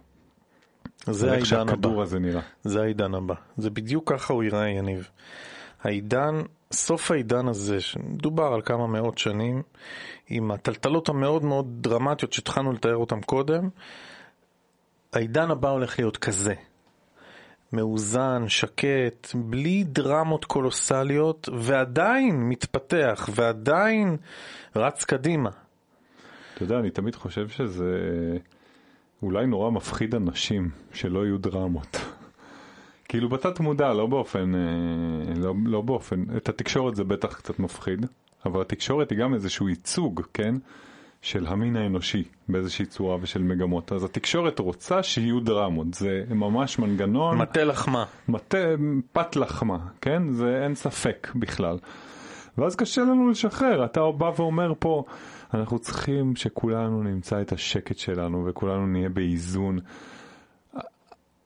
[1.07, 2.03] זה איך העידן הבא.
[2.03, 2.41] הזה נראה.
[2.65, 3.35] זה העידן הבא.
[3.57, 5.09] זה בדיוק ככה הוא ייראה, יניב.
[5.83, 6.35] העידן,
[6.73, 9.63] סוף העידן הזה, שמדובר על כמה מאות שנים,
[10.29, 13.69] עם הטלטלות המאוד מאוד דרמטיות שהתחלנו לתאר אותן קודם,
[15.13, 16.55] העידן הבא הולך להיות כזה.
[17.73, 24.17] מאוזן, שקט, בלי דרמות קולוסליות, ועדיין מתפתח, ועדיין
[24.77, 25.51] רץ קדימה.
[26.55, 27.99] אתה יודע, אני תמיד חושב שזה
[29.23, 31.97] אולי נורא מפחיד אנשים שלא יהיו דרמות.
[33.09, 34.61] כאילו בתת מודע, לא באופן, אה,
[35.37, 38.07] לא, לא באופן, את התקשורת זה בטח קצת מפחיד,
[38.47, 40.55] אבל התקשורת היא גם איזשהו ייצוג, כן?
[41.23, 43.93] של המין האנושי באיזושהי צורה ושל מגמות.
[43.93, 48.05] אז התקשורת רוצה שיהיו דרמות, זה ממש מנגנון, מטה לחמה.
[48.29, 48.59] מטה,
[49.13, 50.33] פת לחמה, כן?
[50.33, 51.79] זה אין ספק בכלל.
[52.59, 55.05] ואז קשה לנו לשחרר, אתה בא ואומר פה,
[55.55, 59.79] אנחנו צריכים שכולנו נמצא את השקט שלנו וכולנו נהיה באיזון.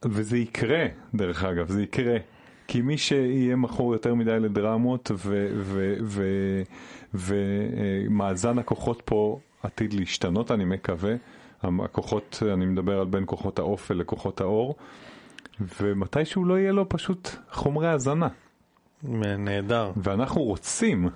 [0.05, 2.17] וזה יקרה, דרך אגב, זה יקרה.
[2.69, 5.11] כי מי שיהיה מכור יותר מדי לדרמות
[7.15, 11.15] ומאזן הכוחות פה עתיד להשתנות, אני מקווה.
[11.63, 14.75] הכוחות, אני מדבר על בין כוחות האופל לכוחות האור,
[15.81, 18.29] ומתישהו לא יהיה לו פשוט חומרי הזנה.
[19.39, 19.93] נהדר.
[19.97, 21.09] ואנחנו רוצים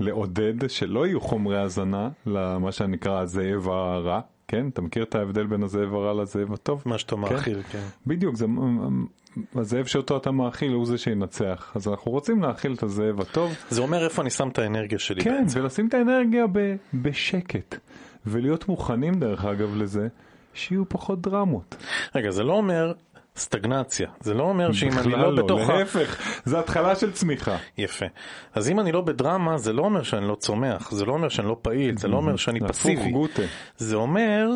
[0.00, 4.68] לעודד שלא יהיו חומרי הזנה למה שנקרא הזאב הרע, כן?
[4.68, 6.82] אתה מכיר את ההבדל בין הזאב הרע לזאב הטוב?
[6.86, 7.84] מה שאתה מאכיל, כן.
[8.06, 8.46] בדיוק, זה,
[9.56, 11.72] הזאב שאותו אתה מאכיל הוא זה שינצח.
[11.74, 13.54] אז אנחנו רוצים להאכיל את הזאב הטוב.
[13.70, 15.60] זה אומר איפה אני שם את האנרגיה שלי כן, בעצם.
[15.60, 17.76] ולשים את האנרגיה ב, בשקט.
[18.26, 20.08] ולהיות מוכנים, דרך אגב, לזה,
[20.54, 21.76] שיהיו פחות דרמות.
[22.14, 22.92] רגע, זה לא אומר
[23.36, 24.08] סטגנציה.
[24.20, 25.70] זה לא אומר שאם אני בכלל לא בתוך...
[25.70, 27.56] ה- להפך, זה התחלה של צמיחה.
[27.78, 28.06] יפה.
[28.54, 31.48] אז אם אני לא בדרמה, זה לא אומר שאני לא צומח, זה לא אומר שאני
[31.48, 33.12] לא פעיל, זה לא אומר שאני פסיבי.
[33.76, 34.48] זה אומר,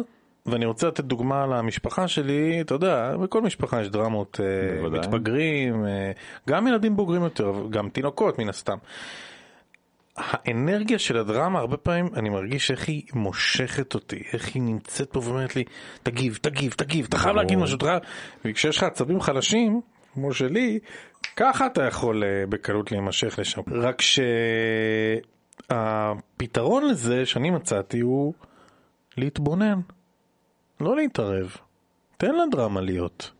[0.47, 5.01] ואני רוצה לתת דוגמה למשפחה שלי, אתה יודע, בכל משפחה יש דרמות, אה, בוודאי.
[5.01, 6.11] מתבגרים, אה,
[6.49, 8.77] גם ילדים בוגרים יותר, גם תינוקות מן הסתם.
[10.17, 15.21] האנרגיה של הדרמה, הרבה פעמים אני מרגיש איך היא מושכת אותי, איך היא נמצאת פה
[15.25, 15.65] ואומרת לי,
[16.03, 17.37] תגיב, תגיב, תגיב, אתה חייב.
[17.37, 18.01] להגיד משהו, אתה חייב...
[18.45, 19.81] וכשיש לך עצבים חלשים,
[20.15, 20.79] כמו שלי,
[21.37, 23.61] ככה אתה יכול אה, בקלות להימשך לשם.
[23.71, 24.03] רק
[25.71, 28.35] שהפתרון לזה שאני מצאתי הוא
[29.17, 29.81] להתבונן,
[30.81, 31.57] לא להתערב.
[32.17, 33.31] תן לדרמה להיות.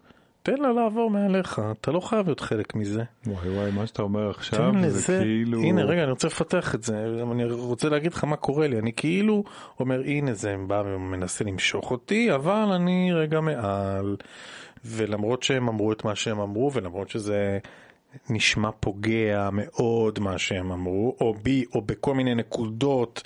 [0.43, 3.03] תן לה לעבור מעליך, אתה לא חייב להיות חלק מזה.
[3.27, 5.61] וואי וואי, מה שאתה אומר עכשיו זה לזה, כאילו...
[5.61, 8.93] הנה רגע אני רוצה לפתח את זה, אני רוצה להגיד לך מה קורה לי, אני
[8.93, 9.45] כאילו
[9.81, 14.17] אומר הנה זה בא ומנסה למשוך אותי, אבל אני רגע מעל,
[14.85, 17.59] ולמרות שהם אמרו את מה שהם אמרו, ולמרות שזה
[18.31, 23.23] נשמע פוגע מאוד מה שהם אמרו, או בי, או בכל מיני נקודות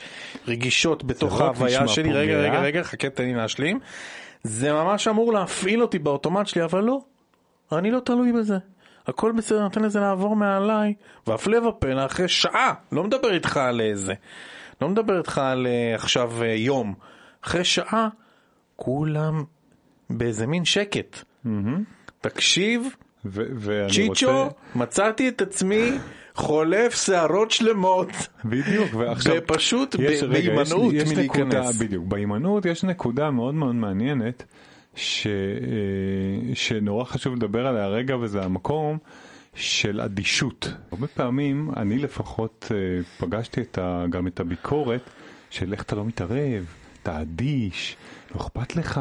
[0.49, 2.49] רגישות בתוך לא ההוויה שלי, רגע פוגע.
[2.49, 3.79] רגע רגע, חכה תן לי להשלים,
[4.43, 7.01] זה ממש אמור להפעיל אותי באוטומט שלי, אבל לא,
[7.73, 8.57] אני לא תלוי בזה.
[9.07, 10.95] הכל בסדר, נותן לזה לעבור מעליי,
[11.27, 14.15] והפלא ופלא, אחרי שעה, לא מדבר איתך על איזה,
[14.81, 16.95] לא מדבר איתך על אה, עכשיו אה, יום,
[17.45, 18.09] אחרי שעה,
[18.77, 19.45] כולם
[20.11, 21.19] באיזה מין שקט.
[22.21, 23.02] תקשיב, ו- ואני
[23.91, 24.49] צ'יצ'ו, רוצה...
[24.75, 25.91] מצאתי את עצמי
[26.35, 28.09] חולף שערות שלמות.
[28.45, 29.35] בדיוק, ועכשיו...
[29.39, 29.97] ופשוט
[30.31, 31.79] בהימנעות מלהיכנס.
[31.79, 34.45] בדיוק, בהימנעות יש נקודה מאוד מאוד מעניינת,
[34.95, 38.99] ש, אה, שנורא חשוב לדבר עליה הרגע, וזה המקום
[39.55, 40.73] של אדישות.
[40.93, 42.77] הרבה פעמים, אני לפחות אה,
[43.19, 45.11] פגשתי את ה, גם את הביקורת
[45.51, 46.65] של איך אתה לא מתערב,
[47.03, 47.97] אתה אדיש,
[48.35, 49.01] לא אכפת לך,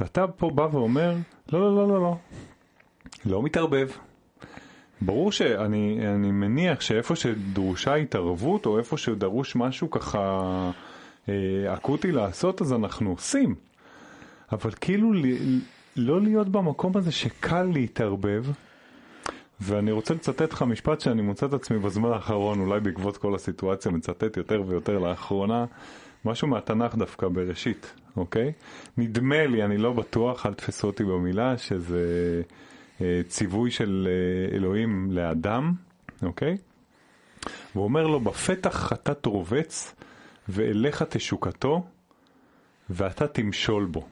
[0.00, 1.14] ואתה פה בא ואומר,
[1.52, 2.16] לא, לא, לא, לא, לא,
[3.26, 3.88] לא מתערבב.
[5.00, 10.40] ברור שאני אני מניח שאיפה שדרושה התערבות או איפה שדרוש משהו ככה
[11.28, 11.34] אה,
[11.74, 13.54] אקוטי לעשות אז אנחנו עושים.
[14.52, 15.24] אבל כאילו ל,
[15.96, 18.44] לא להיות במקום הזה שקל להתערבב.
[19.60, 23.92] ואני רוצה לצטט לך משפט שאני מוצא את עצמי בזמן האחרון, אולי בעקבות כל הסיטואציה,
[23.92, 25.64] מצטט יותר ויותר לאחרונה,
[26.24, 28.52] משהו מהתנ"ך דווקא בראשית, אוקיי?
[28.96, 32.42] נדמה לי, אני לא בטוח, אל תפסו אותי במילה, שזה
[33.28, 35.72] ציווי של אה, אלוהים לאדם,
[36.22, 36.56] אוקיי?
[37.74, 39.94] והוא אומר לו, בפתח אתה תרובץ,
[40.48, 41.86] ואליך תשוקתו,
[42.90, 44.06] ואתה תמשול בו.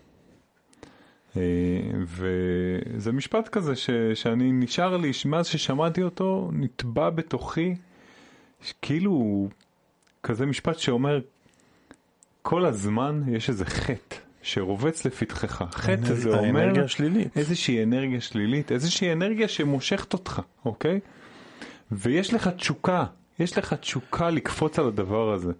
[1.36, 1.42] אה,
[2.04, 7.74] וזה משפט כזה ש, שאני נשאר לי, מאז ששמעתי אותו, נטבע בתוכי,
[8.82, 9.48] כאילו
[10.22, 11.20] כזה משפט שאומר,
[12.42, 14.13] כל הזמן יש איזה חטא
[14.44, 15.64] שרובץ לפתחך.
[15.70, 17.37] חטא זה אומר האנרגיה השלילית.
[17.37, 21.00] איזושהי אנרגיה שלילית, איזושהי אנרגיה שמושכת אותך, אוקיי?
[21.92, 23.04] ויש לך תשוקה,
[23.38, 25.52] יש לך תשוקה לקפוץ על הדבר הזה.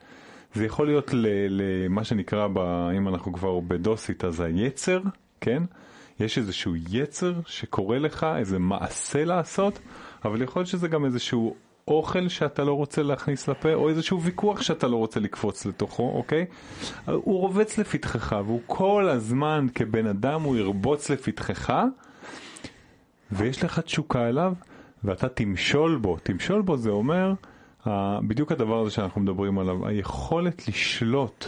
[0.55, 1.11] זה יכול להיות
[1.49, 2.59] למה שנקרא, ב,
[2.97, 5.01] אם אנחנו כבר בדוסית, אז היצר,
[5.41, 5.63] כן?
[6.21, 9.79] יש איזשהו יצר שקורה לך, איזה מעשה לעשות,
[10.25, 11.57] אבל יכול להיות שזה גם איזשהו
[11.89, 16.47] אוכל שאתה לא רוצה להכניס לפה, או איזשהו ויכוח שאתה לא רוצה לקפוץ לתוכו, אוקיי?
[17.07, 21.75] הוא רובץ לפתחך, והוא כל הזמן כבן אדם הוא ירבוץ לפתחך,
[23.33, 24.53] ויש לך תשוקה אליו,
[25.05, 26.17] ואתה תמשול בו.
[26.23, 27.33] תמשול בו זה אומר,
[28.29, 31.47] בדיוק הדבר הזה שאנחנו מדברים עליו, היכולת לשלוט,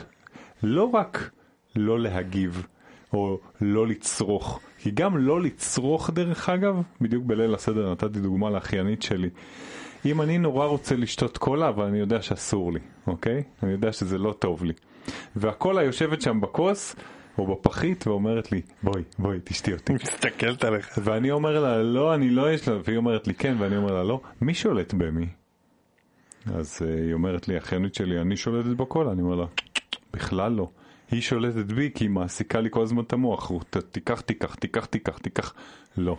[0.63, 1.31] לא רק
[1.77, 2.67] לא להגיב,
[3.13, 4.61] או לא לצרוך.
[4.79, 9.29] כי גם לא לצרוך דרך אגב, בדיוק בליל הסדר נתתי דוגמה לאחיינית שלי.
[10.07, 13.43] אם אני נורא רוצה לשתות קולה, אבל אני יודע שאסור לי, אוקיי?
[13.63, 14.73] אני יודע שזה לא טוב לי.
[15.37, 16.97] והקולה יושבת שם בכוס,
[17.39, 19.93] או בפחית, ואומרת לי, בואי, בואי, תשתי אותי.
[19.93, 20.99] מסתכלת עליך.
[21.05, 24.05] ואני אומר לה, לא, אני לא יש לה, והיא אומרת לי, כן, ואני אומר לה,
[24.05, 24.21] לא.
[24.41, 25.27] מי שולט במי?
[26.55, 29.13] אז uh, היא אומרת לי, אחיינית שלי, אני שולטת בקולה.
[29.13, 29.47] אני אומר לה,
[30.13, 30.71] בכלל לא.
[31.11, 33.53] היא שולטת בי כי היא מעסיקה לי כל הזמן את המוח.
[33.93, 35.55] תיקח, תיקח, תיקח, תיקח, תיקח.
[35.97, 36.17] לא.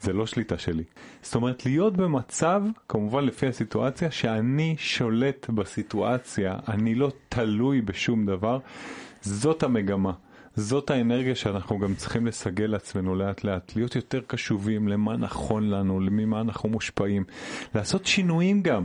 [0.00, 0.84] זה לא שליטה שלי.
[1.22, 8.58] זאת אומרת, להיות במצב, כמובן לפי הסיטואציה, שאני שולט בסיטואציה, אני לא תלוי בשום דבר,
[9.22, 10.12] זאת המגמה.
[10.56, 16.00] זאת האנרגיה שאנחנו גם צריכים לסגל לעצמנו לאט לאט, להיות יותר קשובים למה נכון לנו,
[16.00, 17.24] ממה אנחנו מושפעים,
[17.74, 18.84] לעשות שינויים גם.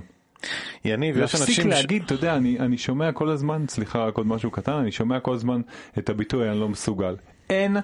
[0.85, 1.39] יניב, יש אנשים...
[1.47, 2.03] להפסיק להגיד.
[2.03, 5.33] אתה יודע, אני, אני שומע כל הזמן, סליחה רק עוד משהו קטן, אני שומע כל
[5.33, 5.61] הזמן
[5.97, 7.15] את הביטוי אני לא מסוגל.
[7.49, 7.77] אין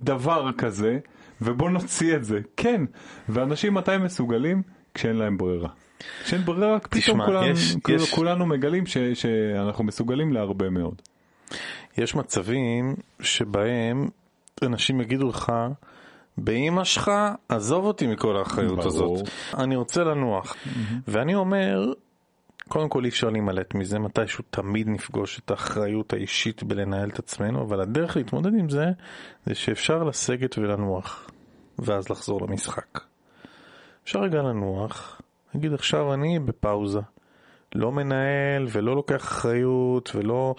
[0.00, 0.98] דבר כזה
[1.40, 2.40] ובוא נוציא את זה.
[2.56, 2.80] כן,
[3.28, 4.62] ואנשים מתי מסוגלים?
[4.94, 5.68] כשאין להם ברירה.
[6.24, 8.14] כשאין ברירה, פתאום כולנו, יש, כולנו, יש...
[8.14, 11.02] כולנו מגלים ש, שאנחנו מסוגלים להרבה מאוד.
[11.98, 14.08] יש מצבים שבהם
[14.62, 15.52] אנשים יגידו לך,
[16.38, 17.10] באמא שלך,
[17.48, 18.86] עזוב אותי מכל האחריות ברור.
[18.86, 19.28] הזאת.
[19.58, 20.52] אני רוצה לנוח.
[20.52, 20.94] Mm-hmm.
[21.08, 21.92] ואני אומר,
[22.68, 27.62] קודם כל אי אפשר להימלט מזה, מתישהו תמיד נפגוש את האחריות האישית בלנהל את עצמנו,
[27.62, 28.84] אבל הדרך להתמודד עם זה,
[29.46, 31.30] זה שאפשר לסגת ולנוח,
[31.78, 33.00] ואז לחזור למשחק.
[34.04, 35.20] אפשר רגע לנוח,
[35.54, 37.00] נגיד עכשיו אני בפאוזה,
[37.74, 40.54] לא מנהל ולא לוקח אחריות ולא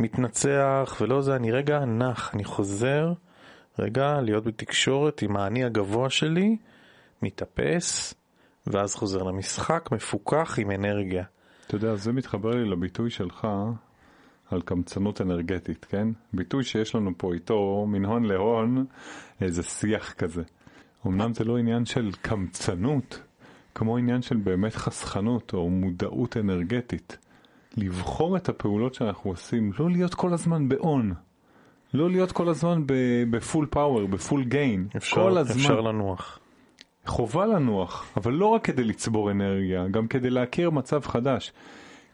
[0.00, 3.12] מתנצח ולא זה, אני רגע נח, אני חוזר
[3.78, 6.56] רגע להיות בתקשורת עם האני הגבוה שלי,
[7.22, 8.14] מתאפס,
[8.70, 11.24] ואז חוזר למשחק מפוקח עם אנרגיה.
[11.66, 13.46] אתה יודע, זה מתחבר לי לביטוי שלך
[14.50, 16.08] על קמצנות אנרגטית, כן?
[16.32, 18.84] ביטוי שיש לנו פה איתו, מן הון להון,
[19.40, 20.42] איזה שיח כזה.
[21.06, 23.22] אמנם זה לא עניין של קמצנות,
[23.74, 27.18] כמו עניין של באמת חסכנות או מודעות אנרגטית.
[27.76, 31.14] לבחור את הפעולות שאנחנו עושים, לא להיות כל הזמן באון.
[31.94, 32.82] לא להיות כל הזמן
[33.30, 34.88] בפול פאוור, בפול גיין.
[34.96, 35.56] אפשר, כל הזמן.
[35.56, 36.38] אפשר לנוח.
[37.08, 41.52] חובה לנוח, אבל לא רק כדי לצבור אנרגיה, גם כדי להכיר מצב חדש.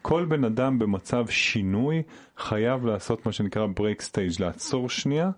[0.03, 2.03] כל בן אדם במצב שינוי
[2.39, 5.31] חייב לעשות מה שנקרא break stage, לעצור שנייה,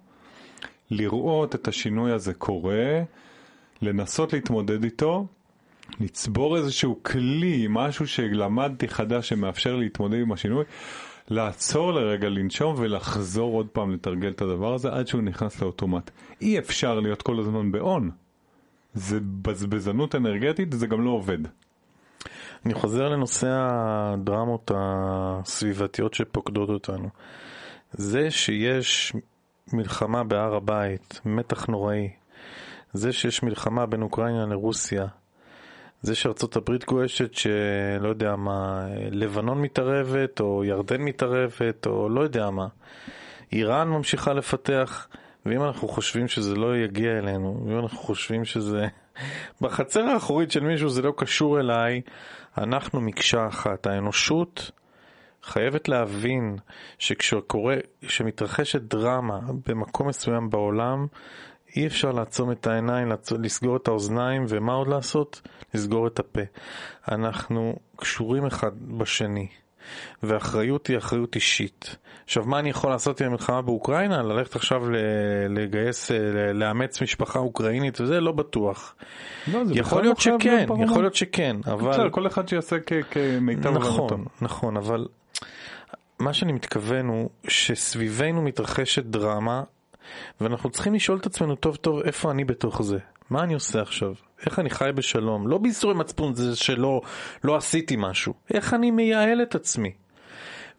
[0.90, 3.02] לראות את השינוי הזה קורה,
[3.82, 5.26] לנסות להתמודד איתו,
[6.00, 10.64] לצבור איזשהו כלי, משהו שלמדתי חדש שמאפשר להתמודד עם השינוי,
[11.28, 16.10] לעצור לרגע, לנשום ולחזור עוד פעם לתרגל את הדבר הזה עד שהוא נכנס לאוטומט.
[16.40, 18.10] אי אפשר להיות כל הזמן באון.
[18.96, 21.38] זה בזבזנות אנרגטית, זה גם לא עובד.
[22.66, 27.08] אני חוזר לנושא הדרמות הסביבתיות שפוקדות אותנו.
[27.92, 29.12] זה שיש
[29.72, 32.08] מלחמה בהר הבית, מתח נוראי,
[32.92, 35.06] זה שיש מלחמה בין אוקראינה לרוסיה,
[36.02, 42.50] זה שארצות הברית גועשת שלא יודע מה, לבנון מתערבת או ירדן מתערבת או לא יודע
[42.50, 42.66] מה,
[43.52, 45.08] איראן ממשיכה לפתח
[45.46, 48.86] ואם אנחנו חושבים שזה לא יגיע אלינו, ואם אנחנו חושבים שזה
[49.60, 52.00] בחצר האחורית של מישהו זה לא קשור אליי,
[52.58, 53.86] אנחנו מקשה אחת.
[53.86, 54.70] האנושות
[55.42, 56.56] חייבת להבין
[56.98, 61.06] שכשקורה, כשמתרחשת דרמה במקום מסוים בעולם,
[61.76, 65.42] אי אפשר לעצום את העיניים, לסגור את האוזניים, ומה עוד לעשות?
[65.74, 66.40] לסגור את הפה.
[67.08, 69.48] אנחנו קשורים אחד בשני.
[70.22, 71.96] ואחריות היא אחריות אישית.
[72.24, 74.22] עכשיו, מה אני יכול לעשות עם המלחמה באוקראינה?
[74.22, 74.82] ללכת עכשיו
[75.48, 76.10] לגייס,
[76.54, 78.20] לאמץ משפחה אוקראינית וזה?
[78.20, 78.94] לא בטוח.
[79.52, 81.90] לא, יכול להיות לא שכן, יכול להיות שכן, אבל...
[81.90, 82.76] בסדר, כל אחד שיעשה
[83.10, 85.06] כמיטב נכון, נכון, אבל
[86.18, 89.62] מה שאני מתכוון הוא שסביבנו מתרחשת דרמה,
[90.40, 92.98] ואנחנו צריכים לשאול את עצמנו טוב טוב איפה אני בתוך זה.
[93.30, 94.12] מה אני עושה עכשיו?
[94.46, 95.48] איך אני חי בשלום?
[95.48, 97.00] לא בייסורי מצפון זה שלא
[97.44, 98.34] לא עשיתי משהו.
[98.54, 99.92] איך אני מייעל את עצמי?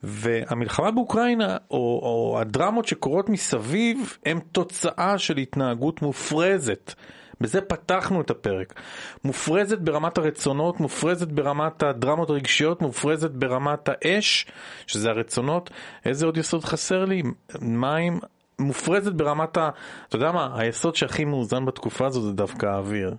[0.03, 6.93] והמלחמה באוקראינה, או, או הדרמות שקורות מסביב, הם תוצאה של התנהגות מופרזת.
[7.41, 8.81] בזה פתחנו את הפרק.
[9.23, 14.45] מופרזת ברמת הרצונות, מופרזת ברמת הדרמות הרגשיות, מופרזת ברמת האש,
[14.87, 15.69] שזה הרצונות.
[16.05, 17.23] איזה עוד יסוד חסר לי?
[17.61, 18.19] מים.
[18.59, 19.69] מופרזת ברמת ה...
[20.07, 20.49] אתה יודע מה?
[20.55, 23.15] היסוד שהכי מאוזן בתקופה הזו זה דווקא האוויר.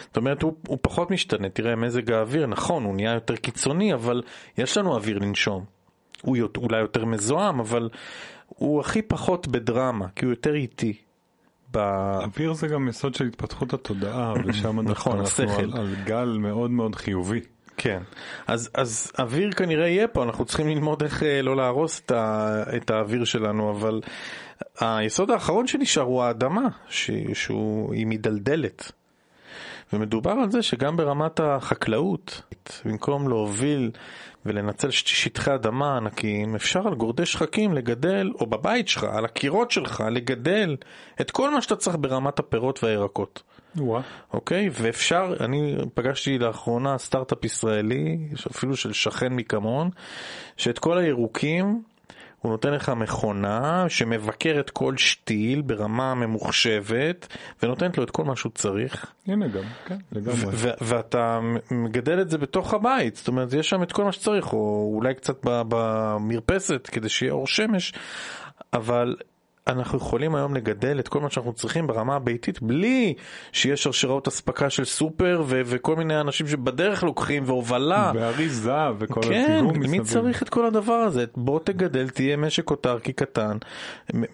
[0.00, 1.48] זאת אומרת, הוא, הוא פחות משתנה.
[1.48, 4.22] תראה, מזג האוויר, נכון, הוא נהיה יותר קיצוני, אבל
[4.58, 5.64] יש לנו אוויר לנשום.
[6.22, 7.88] הוא אולי יותר מזוהם, אבל
[8.46, 10.96] הוא הכי פחות בדרמה, כי הוא יותר איטי.
[11.72, 11.78] ב...
[12.22, 16.94] אוויר זה גם יסוד של התפתחות התודעה, ושם נכון, אנחנו על, על גל מאוד מאוד
[16.94, 17.40] חיובי.
[17.78, 18.02] כן,
[18.46, 22.62] אז, אז אוויר כנראה יהיה פה, אנחנו צריכים ללמוד איך אה, לא להרוס את, ה,
[22.76, 24.00] את האוויר שלנו, אבל
[24.80, 28.92] היסוד האחרון שנשאר הוא האדמה, ש, שהיא מדלדלת.
[29.92, 32.42] ומדובר על זה שגם ברמת החקלאות,
[32.84, 33.90] במקום להוביל
[34.46, 40.04] ולנצל שטחי אדמה ענקיים, אפשר על גורדי שחקים לגדל, או בבית שלך, על הקירות שלך,
[40.10, 40.76] לגדל
[41.20, 43.42] את כל מה שאתה צריך ברמת הפירות והירקות.
[44.32, 44.68] אוקיי?
[44.72, 48.18] ואפשר, אני פגשתי לאחרונה סטארט-אפ ישראלי,
[48.50, 49.90] אפילו של שכן מקמון,
[50.56, 51.82] שאת כל הירוקים
[52.40, 58.52] הוא נותן לך מכונה שמבקרת כל שתיל ברמה ממוחשבת ונותנת לו את כל מה שהוא
[58.54, 59.12] צריך.
[59.26, 60.56] הנה גם, כן, לגמרי.
[60.80, 64.92] ואתה מגדל את זה בתוך הבית, זאת אומרת יש שם את כל מה שצריך, או
[64.94, 67.92] אולי קצת במרפסת כדי שיהיה אור שמש,
[68.72, 69.16] אבל
[69.68, 73.14] אנחנו יכולים היום לגדל את כל מה שאנחנו צריכים ברמה הביתית בלי
[73.52, 78.12] שיש שרשראות אספקה של סופר ו- וכל מיני אנשים שבדרך לוקחים והובלה.
[78.14, 79.84] ואריזה וכל כן, הסיבוב מסביב.
[79.84, 81.24] כן, מי צריך את כל הדבר הזה?
[81.36, 83.56] בוא תגדל, תהיה משק אוטרקי קטן,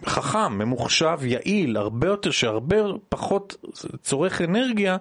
[0.05, 2.75] חכם, ממוחשב, יעיל, הרבה יותר, שהרבה
[3.09, 3.55] פחות
[4.01, 4.97] צורך אנרגיה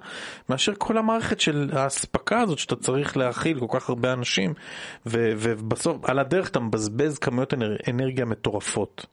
[0.49, 4.55] מאשר כל המערכת של האספקה הזאת שאתה צריך להכיל כל כך הרבה אנשים
[5.07, 7.55] ו- ובסוף על הדרך אתה מבזבז כמויות
[7.89, 9.07] אנרגיה מטורפות.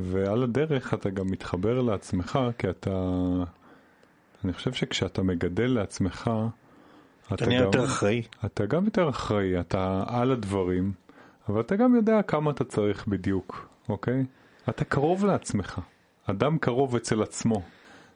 [0.00, 2.90] ועל הדרך אתה גם מתחבר לעצמך, כי אתה...
[4.44, 6.30] אני חושב שכשאתה מגדל לעצמך,
[7.34, 8.22] אתה נהיה יותר אחראי.
[8.44, 10.92] אתה גם יותר אחראי, אתה על הדברים,
[11.48, 14.24] אבל אתה גם יודע כמה אתה צריך בדיוק, אוקיי?
[14.68, 15.80] אתה קרוב לעצמך.
[16.26, 17.62] אדם קרוב אצל עצמו.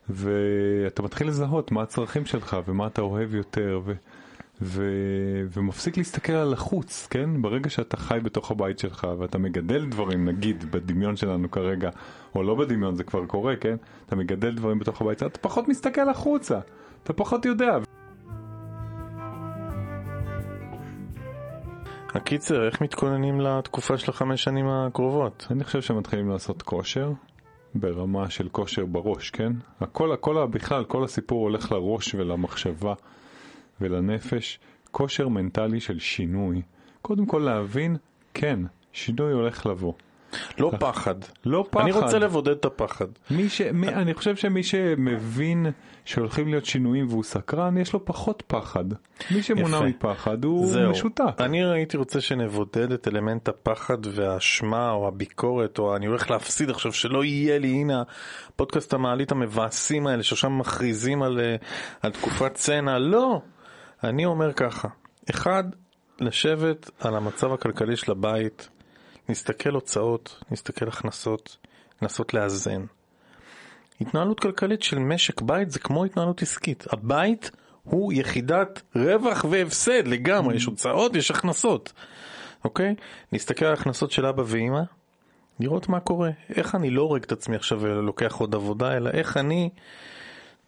[0.08, 3.92] ואתה מתחיל לזהות מה הצרכים שלך ומה אתה אוהב יותר, ו...
[4.62, 4.82] ו...
[5.52, 7.42] ומפסיק להסתכל על החוץ, כן?
[7.42, 11.90] ברגע שאתה חי בתוך הבית שלך ואתה מגדל דברים, נגיד בדמיון שלנו כרגע,
[12.34, 13.76] או לא בדמיון, זה כבר קורה, כן?
[14.06, 16.58] אתה מגדל דברים בתוך הבית, אתה פחות מסתכל החוצה,
[17.02, 17.78] אתה פחות יודע.
[22.14, 25.46] הקיצר, איך מתכוננים לתקופה של החמש שנים הקרובות?
[25.50, 27.12] אני חושב שמתחילים לעשות כושר,
[27.74, 29.52] ברמה של כושר בראש, כן?
[29.80, 32.94] הכל, הכל, בכלל, כל הסיפור הולך לראש ולמחשבה.
[33.80, 34.58] ולנפש
[34.90, 36.62] כושר מנטלי של שינוי.
[37.02, 37.96] קודם כל להבין,
[38.34, 38.60] כן,
[38.92, 39.92] שינוי הולך לבוא.
[40.58, 41.14] לא פחד.
[41.44, 41.82] לא פחד.
[41.82, 43.06] אני רוצה לבודד את הפחד.
[43.30, 43.60] מי ש...
[43.60, 43.88] מי...
[43.88, 45.66] אני חושב שמי שמבין
[46.04, 48.84] שהולכים להיות שינויים והוא סקרן, יש לו פחות פחד.
[49.30, 50.90] מי שמונע מפחד הוא זהו.
[50.90, 51.40] משותק.
[51.40, 56.92] אני הייתי רוצה שנבודד את אלמנט הפחד והאשמה או הביקורת, או אני הולך להפסיד עכשיו
[56.92, 58.02] שלא יהיה לי, הנה
[58.48, 61.56] הפודקאסט המעלית המבאסים האלה ששם מכריזים על, אה,
[62.02, 62.98] על תקופת צנע.
[62.98, 63.40] לא.
[64.04, 64.88] אני אומר ככה,
[65.30, 65.64] אחד,
[66.20, 68.68] לשבת על המצב הכלכלי של הבית,
[69.28, 71.56] נסתכל הוצאות, נסתכל הכנסות,
[72.02, 72.84] לנסות לאזן.
[74.00, 76.84] התנהלות כלכלית של משק בית זה כמו התנהלות עסקית.
[76.92, 77.50] הבית
[77.82, 81.92] הוא יחידת רווח והפסד לגמרי, יש הוצאות, יש הכנסות.
[82.64, 82.94] אוקיי?
[83.32, 84.82] נסתכל על הכנסות של אבא ואימא,
[85.60, 86.30] לראות מה קורה.
[86.54, 89.70] איך אני לא הורג את עצמי עכשיו ולוקח עוד עבודה, אלא איך אני,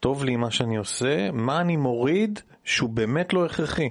[0.00, 3.88] טוב לי מה שאני עושה, מה אני מוריד שהוא באמת לא הכרחי.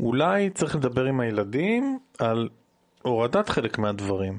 [0.00, 2.48] אולי צריך לדבר עם הילדים על
[3.02, 4.38] הורדת חלק מהדברים.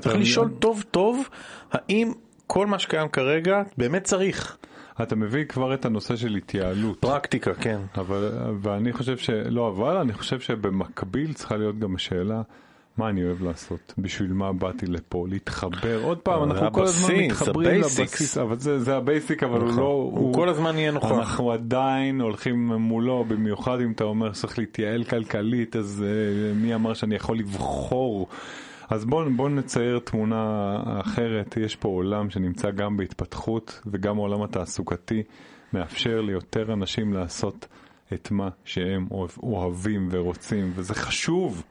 [0.00, 1.28] צריך לשאול טוב טוב
[1.72, 2.12] האם
[2.46, 4.56] כל מה שקיים כרגע באמת צריך.
[5.02, 7.00] אתה מביא כבר את הנושא של התייעלות.
[7.00, 7.80] פרקטיקה, כן.
[7.96, 9.30] אבל, ואני חושב ש...
[9.30, 12.42] לא, אבל אני חושב שבמקביל צריכה להיות גם השאלה
[12.96, 13.94] מה אני אוהב לעשות?
[13.98, 15.26] בשביל מה באתי לפה?
[15.28, 16.00] להתחבר?
[16.02, 19.80] עוד פעם, אנחנו כל הזמן מתחברים לבסיס, אבל זה, זה ה basic, אבל הוא נכון.
[19.80, 20.10] לא...
[20.14, 21.12] הוא כל הזמן יהיה נוכח.
[21.12, 26.94] אנחנו עדיין הולכים מולו, במיוחד אם אתה אומר שצריך להתייעל כלכלית, אז אה, מי אמר
[26.94, 28.28] שאני יכול לבחור?
[28.90, 35.22] אז בואו בוא נצייר תמונה אחרת, יש פה עולם שנמצא גם בהתפתחות וגם העולם התעסוקתי
[35.72, 37.66] מאפשר ליותר אנשים לעשות
[38.12, 39.06] את מה שהם
[39.42, 41.62] אוהבים ורוצים, וזה חשוב.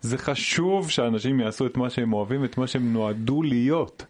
[0.00, 4.04] זה חשוב שאנשים יעשו את מה שהם אוהבים, את מה שהם נועדו להיות.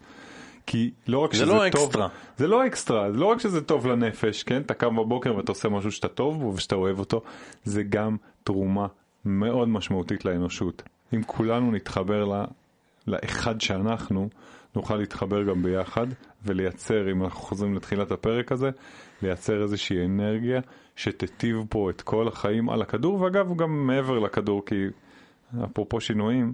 [0.66, 2.08] כי לא רק שזה לא טוב, אקסטרה.
[2.36, 4.60] זה לא אקסטרה, זה לא רק שזה טוב לנפש, כן?
[4.60, 7.22] אתה קם בבוקר ואתה עושה משהו שאתה טוב בו ושאתה אוהב אותו,
[7.64, 8.86] זה גם תרומה
[9.24, 10.82] מאוד משמעותית לאנושות.
[11.14, 12.44] אם כולנו נתחבר ל,
[13.06, 14.28] לאחד שאנחנו,
[14.76, 16.06] נוכל להתחבר גם ביחד
[16.44, 18.70] ולייצר, אם אנחנו חוזרים לתחילת הפרק הזה,
[19.22, 20.60] לייצר איזושהי אנרגיה
[20.96, 24.74] שתיטיב פה את כל החיים על הכדור, ואגב גם מעבר לכדור, כי
[25.64, 26.52] אפרופו שינויים,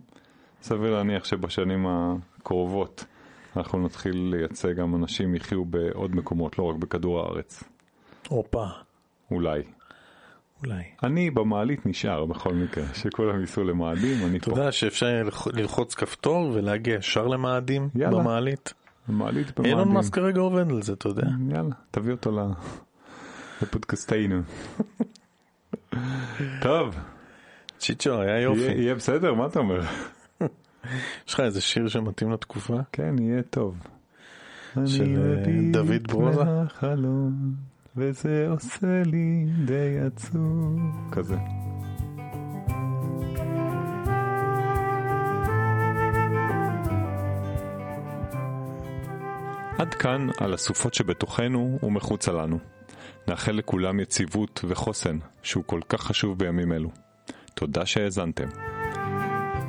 [0.63, 3.05] סביר להניח שבשנים הקרובות
[3.57, 7.65] אנחנו נתחיל לייצא גם אנשים יחיו בעוד מקומות, לא רק בכדור הארץ.
[8.29, 8.65] הופה,
[9.31, 9.63] אולי.
[10.63, 10.83] אולי.
[11.03, 14.59] אני במעלית נשאר בכל מקרה, שכולם ייסעו למאדים, אני אתה פה.
[14.59, 18.19] יודע שאפשר ללח- ללחוץ כפתור ולהגיע ישר למאדים יאללה.
[18.19, 18.75] במעלית?
[19.09, 19.95] אילון במאדים.
[19.95, 21.27] מאסק כרגע עובד על זה, אתה יודע.
[21.51, 22.53] יאללה, תביא אותו ל-
[23.63, 24.41] לפודקאסטיינו.
[26.63, 26.95] טוב,
[27.79, 28.61] צ'יצ'ו, היה יהיה יופי.
[28.61, 29.81] יהיה בסדר, מה אתה אומר?
[31.29, 32.77] יש לך איזה שיר שמתאים לתקופה?
[32.93, 33.77] כן, יהיה טוב.
[34.87, 36.45] של, אני אה, מביט דוד ברוזה?
[36.45, 37.55] מהחלון,
[37.97, 40.81] וזה עושה לי די עצוב.
[41.13, 41.37] כזה.
[49.79, 52.59] עד כאן על הסופות שבתוכנו ומחוצה לנו.
[53.29, 57.06] נאחל לכולם יציבות וחוסן, שהוא כל כך חשוב בימים אלו.
[57.59, 58.49] תודה שהאזנתם.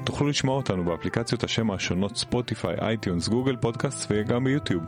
[0.03, 4.83] תוכלו לשמוע אותנו באפליקציות השמע השונות ספוטיפיי, אייטיונס, גוגל פודקאסט וגם ביוטיוב.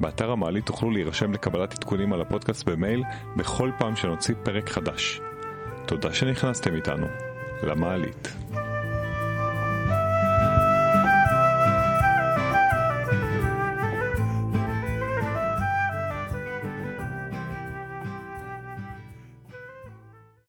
[0.00, 3.02] באתר המעלית תוכלו להירשם לקבלת עדכונים על הפודקאסט במייל
[3.36, 5.20] בכל פעם שנוציא פרק חדש.
[5.86, 7.06] תודה שנכנסתם איתנו
[7.62, 8.36] למעלית.